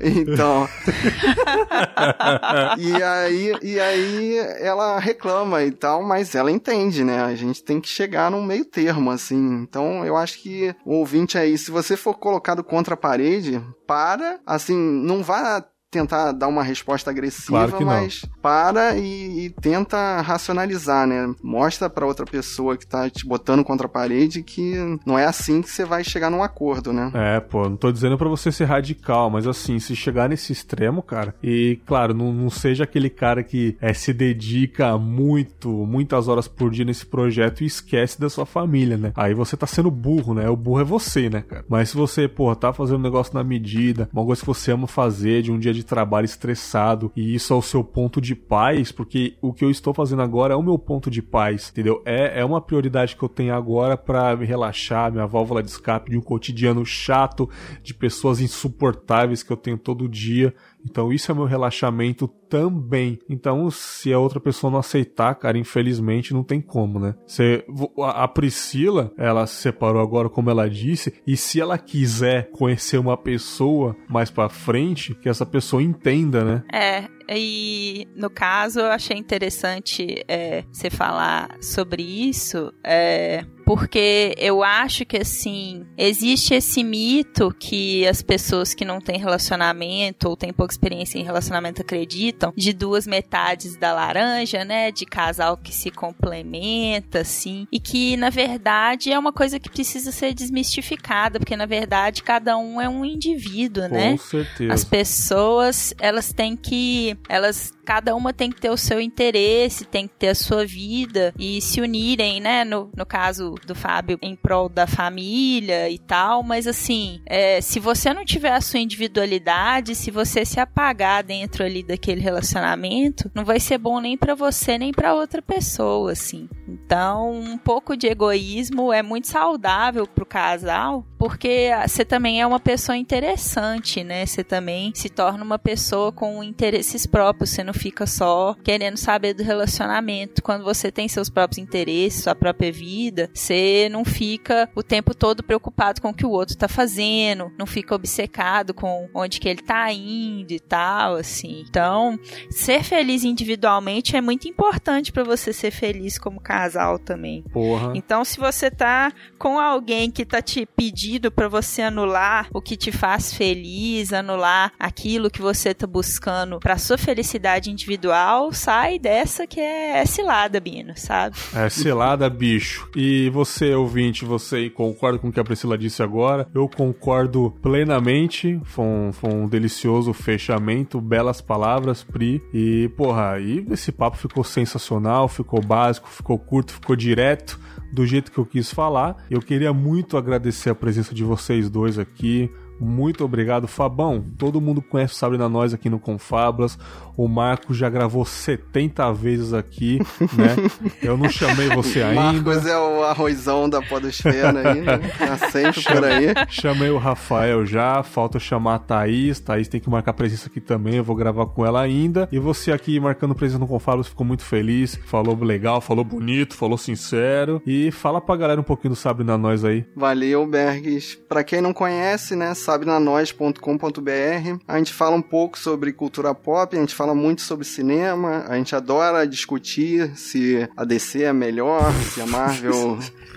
então. 0.01 0.69
e, 2.79 3.03
aí, 3.03 3.59
e 3.63 3.81
aí 3.81 4.39
ela 4.61 4.90
reclama 4.99 5.63
e 5.63 5.71
tal, 5.71 6.03
mas 6.03 6.35
ela 6.35 6.51
entende, 6.51 7.05
né? 7.05 7.21
A 7.23 7.35
gente 7.35 7.63
tem 7.63 7.81
que 7.81 7.89
chegar 7.89 8.31
num 8.31 8.43
meio 8.43 8.65
termo, 8.65 9.11
assim. 9.11 9.63
Então 9.63 10.05
eu 10.05 10.17
acho 10.17 10.39
que 10.41 10.75
o 10.85 10.95
ouvinte 10.95 11.39
aí, 11.39 11.57
se 11.57 11.71
você 11.71 11.97
for 11.97 12.15
colocado 12.15 12.65
contra 12.65 12.95
a 12.95 12.97
parede, 12.97 13.63
para, 13.87 14.41
assim, 14.47 14.77
não 14.77 15.23
vá 15.23 15.65
tentar 15.91 16.33
dar 16.33 16.47
uma 16.47 16.63
resposta 16.63 17.11
agressiva, 17.11 17.67
claro 17.67 17.85
mas 17.85 18.25
para 18.41 18.97
e, 18.97 19.47
e, 19.47 19.51
tenta 19.51 20.21
racionalizar, 20.21 21.07
né? 21.07 21.35
Mostra 21.43 21.91
para 21.91 22.07
outra 22.07 22.25
pessoa 22.25 22.77
que 22.77 22.87
tá 22.87 23.11
te 23.11 23.27
botando 23.27 23.65
contra 23.65 23.87
a 23.87 23.91
parede 23.91 24.43
que 24.43 24.75
não 25.05 25.19
é 25.19 25.27
assim 25.27 25.61
que 25.61 25.69
você 25.69 25.85
vai 25.85 26.05
chegar 26.05 26.31
num 26.31 26.43
acordo, 26.43 26.93
né? 26.93 27.11
É, 27.13 27.41
pô, 27.41 27.69
não 27.69 27.77
tô 27.77 27.91
dizendo 27.91 28.17
para 28.17 28.29
você 28.29 28.53
ser 28.53 28.67
radical, 28.67 29.29
mas 29.29 29.47
assim, 29.47 29.79
se 29.81 29.97
chegar 29.97 30.29
nesse 30.29 30.53
extremo, 30.53 31.03
cara, 31.03 31.35
e 31.43 31.81
claro, 31.85 32.15
não, 32.15 32.33
não 32.33 32.51
seja 32.51 32.85
aquele 32.85 33.11
cara 33.11 33.43
que 33.43 33.77
é, 33.81 33.93
se 33.93 34.13
dedica 34.13 34.97
muito, 34.97 35.69
muitas 35.69 36.29
horas 36.29 36.47
por 36.47 36.71
dia 36.71 36.85
nesse 36.85 37.05
projeto 37.05 37.63
e 37.63 37.67
esquece 37.67 38.21
da 38.21 38.31
sua 38.31 38.47
família, 38.47 38.97
né? 38.97 39.13
Aí 39.17 39.35
você 39.35 39.57
tá 39.57 39.67
sendo 39.67 39.91
burro, 39.91 40.35
né? 40.35 40.49
O 40.49 40.57
burro 40.57 40.81
é 40.81 40.85
você, 40.85 41.29
né, 41.29 41.43
cara? 41.43 41.65
Mas 41.69 41.91
se 41.91 41.97
você, 41.97 42.29
pô, 42.29 42.55
tá 42.55 42.73
fazendo 42.73 42.99
um 42.99 43.03
negócio 43.03 43.35
na 43.35 43.43
medida, 43.43 44.09
uma 44.13 44.25
coisa 44.25 44.41
que 44.41 44.47
você 44.47 44.71
ama 44.71 44.87
fazer 44.87 45.43
de 45.43 45.51
um 45.51 45.59
dia 45.59 45.73
de 45.73 45.80
de 45.81 45.87
trabalho 45.87 46.25
estressado 46.25 47.11
e 47.17 47.35
isso 47.35 47.53
é 47.53 47.57
o 47.57 47.63
seu 47.63 47.83
ponto 47.83 48.21
de 48.21 48.35
paz, 48.35 48.93
porque 48.93 49.37
o 49.41 49.53
que 49.53 49.65
eu 49.65 49.71
estou 49.71 49.93
fazendo 49.93 50.23
agora 50.23 50.55
é 50.55 50.57
o 50.57 50.63
meu 50.63 50.79
ponto 50.79 51.11
de 51.11 51.23
paz, 51.23 51.71
entendeu? 51.71 52.03
É, 52.05 52.41
é 52.41 52.45
uma 52.45 52.61
prioridade 52.61 53.17
que 53.17 53.23
eu 53.23 53.29
tenho 53.29 53.55
agora 53.55 53.97
para 53.97 54.37
me 54.37 54.45
relaxar, 54.45 55.11
minha 55.11 55.27
válvula 55.27 55.63
de 55.63 55.71
escape 55.71 56.11
de 56.11 56.19
um 56.19 56.21
cotidiano 56.21 56.85
chato, 56.85 57.49
de 57.83 57.95
pessoas 57.95 58.41
insuportáveis 58.41 59.43
que 59.43 59.53
eu 59.53 59.57
tenho 59.57 59.79
todo 59.79 60.09
dia. 60.09 60.55
Então 60.85 61.13
isso 61.13 61.31
é 61.31 61.35
meu 61.35 61.45
relaxamento 61.45 62.29
também. 62.49 63.19
Então, 63.29 63.71
se 63.71 64.13
a 64.13 64.19
outra 64.19 64.41
pessoa 64.41 64.71
não 64.71 64.79
aceitar, 64.81 65.35
cara, 65.37 65.57
infelizmente 65.57 66.35
não 66.35 66.43
tem 66.43 66.61
como, 66.61 66.99
né? 66.99 67.15
Você, 67.27 67.65
a 68.03 68.27
Priscila, 68.27 69.13
ela 69.17 69.47
se 69.47 69.63
separou 69.63 70.03
agora, 70.03 70.29
como 70.29 70.51
ela 70.51 70.69
disse, 70.69 71.15
e 71.27 71.37
se 71.37 71.61
ela 71.61 71.79
quiser 71.79 72.51
conhecer 72.51 72.99
uma 72.99 73.17
pessoa 73.17 73.97
mais 74.09 74.31
para 74.31 74.49
frente, 74.49 75.15
que 75.15 75.29
essa 75.29 75.47
pessoa 75.47 75.83
entenda, 75.83 76.45
né? 76.45 76.63
É, 76.73 77.09
E 77.31 78.09
no 78.17 78.29
caso, 78.29 78.81
eu 78.81 78.91
achei 78.91 79.17
interessante 79.17 80.25
é, 80.27 80.65
você 80.73 80.91
falar 80.91 81.57
sobre 81.61 82.03
isso. 82.03 82.73
É, 82.85 83.45
porque 83.71 84.35
eu 84.37 84.65
acho 84.65 85.05
que 85.05 85.19
assim 85.19 85.87
existe 85.97 86.55
esse 86.55 86.83
mito 86.83 87.55
que 87.57 88.05
as 88.05 88.21
pessoas 88.21 88.75
que 88.75 88.85
não 88.85 89.01
têm 89.01 89.17
relacionamento 89.17 90.29
ou 90.29 90.37
têm 90.37 90.53
pouca 90.53 90.75
experiência 90.75 91.21
em 91.21 91.23
relacionamento 91.23 91.81
acreditam 91.81 92.53
de 92.57 92.73
duas 92.73 93.07
metades 93.07 93.77
da 93.77 93.93
laranja, 93.93 94.65
né, 94.65 94.91
de 94.91 95.07
casal 95.07 95.57
que 95.57 95.73
se 95.73 95.89
complementa, 95.89 97.21
assim, 97.21 97.69
e 97.71 97.79
que 97.79 98.17
na 98.17 98.29
verdade 98.29 99.13
é 99.13 99.19
uma 99.19 99.33
coisa 99.33 99.61
que 99.61 99.71
precisa 99.71 100.11
ser 100.11 100.35
desmistificada, 100.35 101.39
porque 101.39 101.57
na 101.57 101.67
verdade 101.67 102.25
cada 102.25 102.59
um 102.59 102.81
é 102.81 102.89
um 102.89 103.05
indivíduo, 103.05 103.85
Com 103.85 103.95
né? 103.95 104.11
Com 104.11 104.19
certeza. 104.19 104.75
As 104.75 104.85
pessoas 104.85 105.95
elas 106.01 106.33
têm 106.33 106.57
que 106.57 107.17
elas 107.29 107.75
cada 107.91 108.15
uma 108.15 108.33
tem 108.33 108.53
que 108.53 108.61
ter 108.61 108.71
o 108.71 108.77
seu 108.77 109.01
interesse, 109.01 109.85
tem 109.85 110.07
que 110.07 110.15
ter 110.15 110.29
a 110.29 110.35
sua 110.37 110.65
vida 110.65 111.35
e 111.37 111.61
se 111.61 111.81
unirem, 111.81 112.41
né? 112.41 112.65
No, 112.65 112.89
no 112.97 113.05
caso 113.05 113.57
do 113.67 113.75
Fábio, 113.75 114.17
em 114.23 114.37
prol 114.37 114.69
da 114.69 114.87
família 114.87 115.91
e 115.91 115.99
tal, 115.99 116.45
mas 116.45 116.69
assim, 116.69 117.21
é, 117.27 117.61
se 117.61 117.81
você 117.81 118.15
não 118.15 118.25
tiver 118.25 118.53
a 118.53 118.61
sua 118.61 118.79
individualidade, 118.79 119.97
se 119.97 120.13
você 120.13 120.45
se 120.45 120.61
apagar 120.61 121.25
dentro 121.25 121.65
ali 121.65 121.83
daquele 121.83 122.21
relacionamento, 122.21 123.29
não 123.35 123.45
vai 123.45 123.59
ser 123.59 123.77
bom 123.77 124.01
nem 124.01 124.17
para 124.17 124.37
você 124.37 124.79
nem 124.79 124.93
para 124.93 125.13
outra 125.13 125.43
pessoa, 125.43 126.13
assim. 126.13 126.49
Então, 126.69 127.33
um 127.33 127.59
pouco 127.59 127.97
de 127.97 128.07
egoísmo 128.07 128.93
é 128.93 129.03
muito 129.03 129.27
saudável 129.27 130.07
pro 130.07 130.25
casal, 130.25 131.05
porque 131.19 131.71
você 131.89 132.05
também 132.05 132.41
é 132.41 132.47
uma 132.47 132.61
pessoa 132.61 132.97
interessante, 132.97 134.05
né? 134.05 134.25
Você 134.25 134.45
também 134.45 134.93
se 134.95 135.09
torna 135.09 135.43
uma 135.43 135.59
pessoa 135.59 136.13
com 136.13 136.41
interesses 136.45 137.05
próprios, 137.05 137.51
você 137.51 137.65
não 137.65 137.80
fica 137.81 138.07
só 138.07 138.55
querendo 138.63 138.97
saber 138.97 139.35
do 139.35 139.43
relacionamento. 139.43 140.43
Quando 140.43 140.65
você 140.65 140.93
tem 140.93 141.09
seus 141.09 141.31
próprios 141.31 141.59
interesses, 141.59 142.25
sua 142.25 142.35
própria 142.35 142.71
vida, 142.71 143.31
você 143.33 143.89
não 143.91 144.05
fica 144.05 144.69
o 144.75 144.83
tempo 144.83 145.15
todo 145.15 145.43
preocupado 145.43 146.01
com 146.01 146.11
o 146.11 146.15
que 146.15 146.27
o 146.27 146.31
outro 146.31 146.57
tá 146.57 146.69
fazendo, 146.69 147.51
não 147.59 147.67
fica 147.67 147.95
obcecado 147.95 148.75
com 148.75 149.09
onde 149.15 149.41
que 149.41 149.49
ele 149.49 149.63
tá 149.63 149.91
indo 149.93 150.53
e 150.53 150.61
tal, 150.61 151.17
assim. 151.17 151.65
Então, 151.69 152.19
ser 152.51 152.83
feliz 152.83 153.25
individualmente 153.25 154.17
é 154.17 154.21
muito 154.21 154.47
importante 154.47 155.13
para 155.13 155.25
você 155.25 155.53
ser 155.53 155.71
feliz 155.71 156.19
como 156.19 156.41
casal 156.41 156.99
também. 156.99 157.43
Porra. 157.53 157.93
Então, 157.95 158.25
se 158.25 158.39
você 158.39 158.71
tá 158.71 159.13
com 159.39 159.59
alguém 159.59 160.11
que 160.11 160.25
tá 160.25 160.43
te 160.43 160.67
pedindo 160.67 161.31
para 161.31 161.49
você 161.49 161.83
anular 161.83 162.49
o 162.53 162.61
que 162.61 162.77
te 162.77 162.93
faz 162.93 163.33
feliz, 163.33 164.13
anular 164.13 164.73
aquilo 164.79 165.31
que 165.31 165.41
você 165.41 165.73
tá 165.73 165.87
buscando 165.87 166.59
para 166.61 166.79
sua 166.79 166.99
felicidade 166.99 167.60
individual, 167.69 168.53
sai 168.53 168.99
dessa 168.99 169.47
que 169.47 169.61
é, 169.61 170.07
cilada, 170.07 170.61
Bino, 170.61 170.93
sabe? 170.97 171.37
É 171.55 171.69
cilada, 171.69 172.31
bicho. 172.31 172.89
E 172.95 173.29
você, 173.31 173.75
ouvinte, 173.75 174.25
você 174.25 174.71
concorda 174.71 175.19
com 175.19 175.29
o 175.29 175.33
que 175.33 175.41
a 175.41 175.45
Priscila 175.45 175.77
disse 175.77 176.03
agora? 176.03 176.49
Eu 176.55 176.69
concordo 176.69 177.53
plenamente. 177.61 178.61
Foi 178.65 178.85
um, 178.85 179.13
foi 179.13 179.33
um 179.33 179.49
delicioso 179.49 180.13
fechamento, 180.13 181.01
belas 181.01 181.41
palavras, 181.41 182.05
Pri. 182.05 182.41
E, 182.55 182.89
porra, 182.97 183.33
aí 183.33 183.67
esse 183.71 183.91
papo 183.91 184.17
ficou 184.17 184.45
sensacional, 184.45 185.27
ficou 185.27 185.61
básico, 185.61 186.09
ficou 186.09 186.39
curto, 186.39 186.73
ficou 186.73 186.95
direto 186.95 187.59
do 187.93 188.07
jeito 188.07 188.31
que 188.31 188.39
eu 188.39 188.47
quis 188.47 188.73
falar. 188.73 189.17
Eu 189.31 189.41
queria 189.41 189.73
muito 189.73 190.17
agradecer 190.17 190.71
a 190.71 190.75
presença 190.75 191.15
de 191.15 191.25
vocês 191.25 191.69
dois 191.69 191.99
aqui. 191.99 192.51
Muito 192.81 193.25
obrigado, 193.25 193.69
Fabão. 193.69 194.25
Todo 194.39 194.61
mundo 194.61 194.81
conhece 194.81 195.13
o 195.13 195.17
Sabrina 195.17 195.49
Nós 195.49 195.75
aqui 195.75 195.91
no 195.91 195.99
Confablas. 195.99 196.79
O 197.17 197.29
Marcos 197.29 197.77
já 197.77 197.91
gravou 197.91 198.25
70 198.25 199.13
vezes 199.13 199.53
aqui, 199.53 199.99
né? 200.33 200.57
Eu 201.03 201.17
não 201.17 201.29
chamei 201.29 201.69
você 201.69 202.03
ainda. 202.03 202.33
Marcos 202.33 202.67
é 202.67 202.79
o 202.79 203.03
arrozão 203.05 203.69
da 203.69 203.83
podosfera 203.83 204.71
aí, 204.71 204.81
né? 204.81 204.99
Tá 205.19 205.37
sempre 205.51 205.83
por 205.83 206.05
aí. 206.05 206.29
Chamei 206.49 206.89
o 206.89 206.97
Rafael 206.97 207.67
já, 207.67 208.03
falta 208.03 208.39
chamar 208.39 208.77
a 208.77 208.79
Thaís. 208.79 209.39
Thaís 209.39 209.69
tem 209.69 209.81
que 209.81 209.91
marcar 209.91 210.15
presença 210.15 210.49
aqui 210.49 210.61
também, 210.61 210.95
eu 210.95 211.05
vou 211.05 211.15
gravar 211.15 211.47
com 211.47 211.67
ela 211.67 211.83
ainda. 211.83 212.29
E 212.33 212.39
você 212.39 212.73
aqui 212.73 212.99
marcando 212.99 213.35
presença 213.35 213.59
no 213.59 213.67
Confablas 213.67 214.09
ficou 214.09 214.27
muito 214.27 214.43
feliz, 214.43 214.99
falou 215.05 215.37
legal, 215.37 215.81
falou 215.81 216.05
bonito, 216.05 216.57
falou 216.57 216.79
sincero. 216.79 217.61
E 217.67 217.91
fala 217.91 218.21
pra 218.21 218.37
galera 218.37 218.61
um 218.61 218.65
pouquinho 218.65 218.95
do 218.95 218.97
Sabrina 218.97 219.37
Nós 219.37 219.65
aí. 219.65 219.85
Valeu, 219.95 220.47
Bergs. 220.47 221.19
Pra 221.29 221.45
quem 221.45 221.61
não 221.61 221.73
conhece, 221.73 222.35
né, 222.35 222.55
sabrinanois.com.br, 222.71 224.61
a 224.69 224.79
gente 224.79 224.93
fala 224.93 225.17
um 225.17 225.23
pouco 225.23 225.59
sobre 225.59 225.93
cultura 225.93 226.33
pop, 226.33 226.77
a 226.77 226.81
gente 226.81 226.95
fala 226.95 227.17
muito 227.17 227.43
sobre 227.43 227.65
cinema, 227.65 228.45
a 228.49 228.57
gente 228.57 228.77
adora 228.77 229.27
discutir 229.27 230.17
se 230.17 230.69
a 230.77 230.85
DC 230.85 231.25
é 231.25 231.33
melhor, 231.33 231.93
se 232.15 232.21
a 232.21 232.27
Marvel 232.27 232.97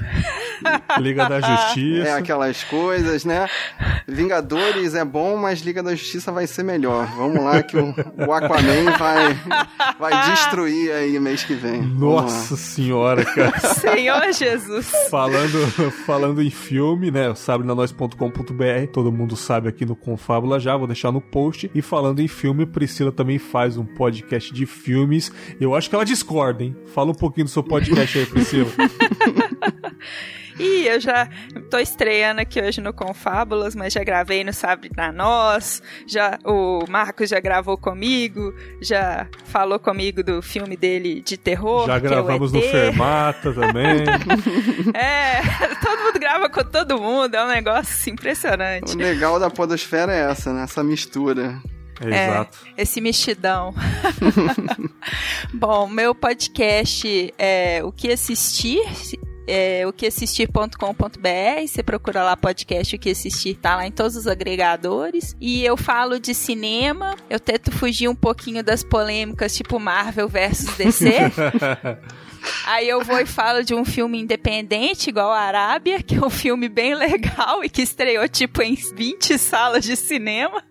Liga 0.99 1.27
da 1.27 1.39
Justiça. 1.39 2.07
É 2.07 2.13
aquelas 2.13 2.63
coisas, 2.63 3.25
né? 3.25 3.47
Vingadores 4.07 4.95
é 4.95 5.03
bom, 5.03 5.37
mas 5.37 5.61
Liga 5.61 5.81
da 5.81 5.95
Justiça 5.95 6.31
vai 6.31 6.47
ser 6.47 6.63
melhor. 6.63 7.07
Vamos 7.17 7.43
lá 7.43 7.63
que 7.63 7.77
o, 7.77 7.93
o 8.27 8.33
Aquaman 8.33 8.97
vai, 8.97 9.37
vai 9.99 10.29
destruir 10.31 10.91
aí 10.91 11.19
mês 11.19 11.43
que 11.43 11.53
vem. 11.53 11.81
Nossa 11.81 12.55
senhora, 12.55 13.23
cara. 13.25 13.57
Senhor 13.59 14.33
Jesus. 14.33 14.91
Falando, 15.09 15.91
falando 16.05 16.41
em 16.41 16.49
filme, 16.49 17.09
né? 17.09 17.33
Sabrenanois.com.br, 17.33 18.87
todo 18.91 19.11
mundo 19.11 19.35
sabe 19.35 19.69
aqui 19.69 19.85
no 19.85 19.95
Confábula 19.95 20.59
já, 20.59 20.75
vou 20.75 20.87
deixar 20.87 21.11
no 21.11 21.21
post. 21.21 21.71
E 21.73 21.81
falando 21.81 22.19
em 22.19 22.27
filme, 22.27 22.65
Priscila 22.65 23.11
também 23.11 23.39
faz 23.39 23.77
um 23.77 23.85
podcast 23.85 24.53
de 24.53 24.65
filmes. 24.65 25.31
Eu 25.59 25.73
acho 25.73 25.89
que 25.89 25.95
ela 25.95 26.05
discorda, 26.05 26.63
hein? 26.63 26.75
Fala 26.93 27.11
um 27.11 27.15
pouquinho 27.15 27.45
do 27.45 27.51
seu 27.51 27.63
podcast 27.63 28.17
aí, 28.19 28.25
Priscila. 28.25 28.69
E 30.59 30.87
eu 30.87 30.99
já 30.99 31.27
tô 31.69 31.79
estreando 31.79 32.41
aqui 32.41 32.61
hoje 32.61 32.79
no 32.79 32.93
Confábulas, 32.93 33.75
mas 33.75 33.93
já 33.93 34.03
gravei 34.03 34.43
no 34.43 34.53
Sabre 34.53 34.89
da 34.89 35.11
Nós, 35.11 35.81
já 36.05 36.37
o 36.45 36.85
Marcos 36.87 37.29
já 37.29 37.39
gravou 37.39 37.77
comigo, 37.77 38.53
já 38.81 39.27
falou 39.45 39.79
comigo 39.79 40.23
do 40.23 40.41
filme 40.41 40.77
dele 40.77 41.21
de 41.21 41.37
terror. 41.37 41.87
Já 41.87 41.99
gravamos 41.99 42.53
é 42.53 42.57
no 42.57 42.61
Fermata 42.61 43.53
também. 43.53 44.03
é, 44.93 45.41
todo 45.81 46.03
mundo 46.03 46.19
grava 46.19 46.49
com 46.49 46.63
todo 46.63 47.01
mundo, 47.01 47.35
é 47.35 47.43
um 47.43 47.49
negócio 47.49 48.13
impressionante. 48.13 48.95
O 48.95 48.97
legal 48.97 49.39
da 49.39 49.49
podosfera 49.49 50.13
é 50.13 50.29
essa, 50.29 50.53
né? 50.53 50.63
Essa 50.63 50.83
mistura. 50.83 51.59
É, 52.01 52.25
Exato. 52.25 52.57
Esse 52.77 53.01
mexidão. 53.01 53.73
Bom, 55.53 55.87
meu 55.87 56.13
podcast 56.13 57.33
é 57.37 57.81
O 57.83 57.91
que 57.91 58.11
assistir 58.11 58.81
é, 59.47 59.85
o 59.87 59.93
que 59.93 60.07
assistir.com.br. 60.07 61.67
Você 61.67 61.83
procura 61.83 62.23
lá 62.23 62.37
podcast 62.37 62.95
O 62.95 62.99
que 62.99 63.09
assistir, 63.11 63.55
tá 63.55 63.75
lá 63.75 63.87
em 63.87 63.91
todos 63.91 64.15
os 64.15 64.27
agregadores. 64.27 65.35
E 65.39 65.63
eu 65.63 65.77
falo 65.77 66.19
de 66.19 66.33
cinema, 66.33 67.15
eu 67.29 67.39
tento 67.39 67.71
fugir 67.71 68.07
um 68.07 68.15
pouquinho 68.15 68.63
das 68.63 68.83
polêmicas, 68.83 69.55
tipo 69.55 69.79
Marvel 69.79 70.27
versus 70.27 70.75
DC. 70.75 71.09
Aí 72.65 72.87
eu 72.89 73.03
vou 73.03 73.19
e 73.19 73.25
falo 73.25 73.63
de 73.63 73.73
um 73.73 73.85
filme 73.85 74.19
independente, 74.19 75.09
igual 75.09 75.31
a 75.31 75.39
Arábia, 75.39 76.01
que 76.01 76.15
é 76.15 76.21
um 76.21 76.29
filme 76.29 76.67
bem 76.67 76.93
legal 76.95 77.63
e 77.63 77.69
que 77.69 77.81
estreou 77.81 78.27
tipo 78.27 78.61
em 78.61 78.75
20 78.75 79.37
salas 79.37 79.83
de 79.83 79.95
cinema. 79.95 80.63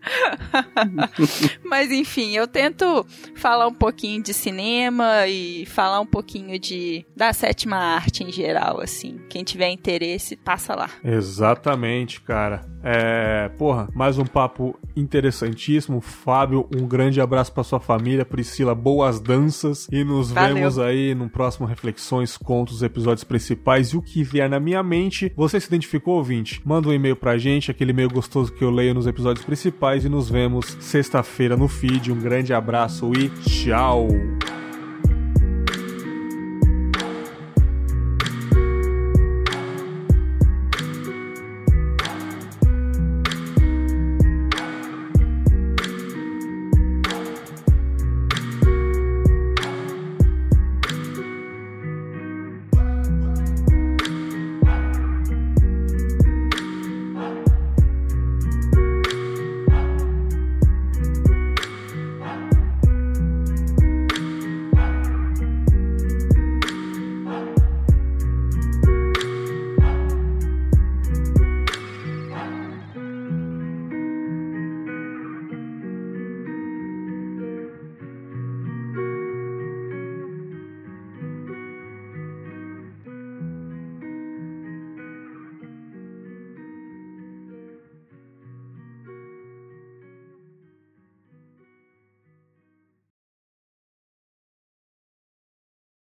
Mas 1.64 1.90
enfim, 1.90 2.37
eu 2.37 2.46
tento 2.46 3.06
falar 3.35 3.66
um 3.66 3.74
pouquinho 3.74 4.22
de 4.22 4.35
cinema 4.35 5.26
e 5.26 5.66
falar 5.66 6.00
um 6.00 6.06
pouquinho 6.06 6.58
de 6.58 7.04
da 7.16 7.32
sétima 7.32 7.76
arte 7.76 8.24
em 8.24 8.30
geral, 8.30 8.62
assim. 8.81 9.20
Quem 9.29 9.44
tiver 9.44 9.70
interesse, 9.70 10.37
passa 10.37 10.75
lá. 10.75 10.88
Exatamente, 11.05 12.20
cara. 12.20 12.64
É, 12.83 13.48
porra, 13.59 13.88
mais 13.94 14.18
um 14.18 14.25
papo 14.25 14.79
interessantíssimo. 14.96 16.01
Fábio, 16.01 16.68
um 16.77 16.87
grande 16.87 17.20
abraço 17.20 17.53
para 17.53 17.62
sua 17.62 17.81
família. 17.81 18.25
Priscila, 18.25 18.75
boas 18.75 19.20
danças. 19.20 19.88
E 19.90 20.05
nos 20.05 20.31
Valeu. 20.31 20.55
vemos 20.57 20.79
aí 20.79 21.14
no 21.14 21.29
próximo 21.29 21.66
Reflexões, 21.66 22.37
Contos, 22.37 22.83
episódios 22.83 23.25
principais 23.25 23.88
e 23.88 23.96
o 23.96 24.03
que 24.03 24.22
vier 24.22 24.48
na 24.48 24.59
minha 24.59 24.83
mente. 24.83 25.33
Você 25.37 25.61
se 25.61 25.68
identificou, 25.68 26.16
ouvinte? 26.16 26.61
Manda 26.64 26.88
um 26.88 26.92
e-mail 26.92 27.16
pra 27.16 27.38
gente, 27.38 27.70
aquele 27.70 27.92
e-mail 27.92 28.11
gostoso 28.11 28.53
que 28.53 28.64
eu 28.64 28.70
leio 28.70 28.94
nos 28.94 29.07
episódios 29.07 29.44
principais. 29.44 30.05
E 30.05 30.09
nos 30.09 30.29
vemos 30.29 30.77
sexta-feira 30.81 31.57
no 31.57 31.68
feed. 31.68 32.11
Um 32.11 32.20
grande 32.20 32.53
abraço 32.53 33.12
e 33.12 33.29
tchau! 33.48 34.09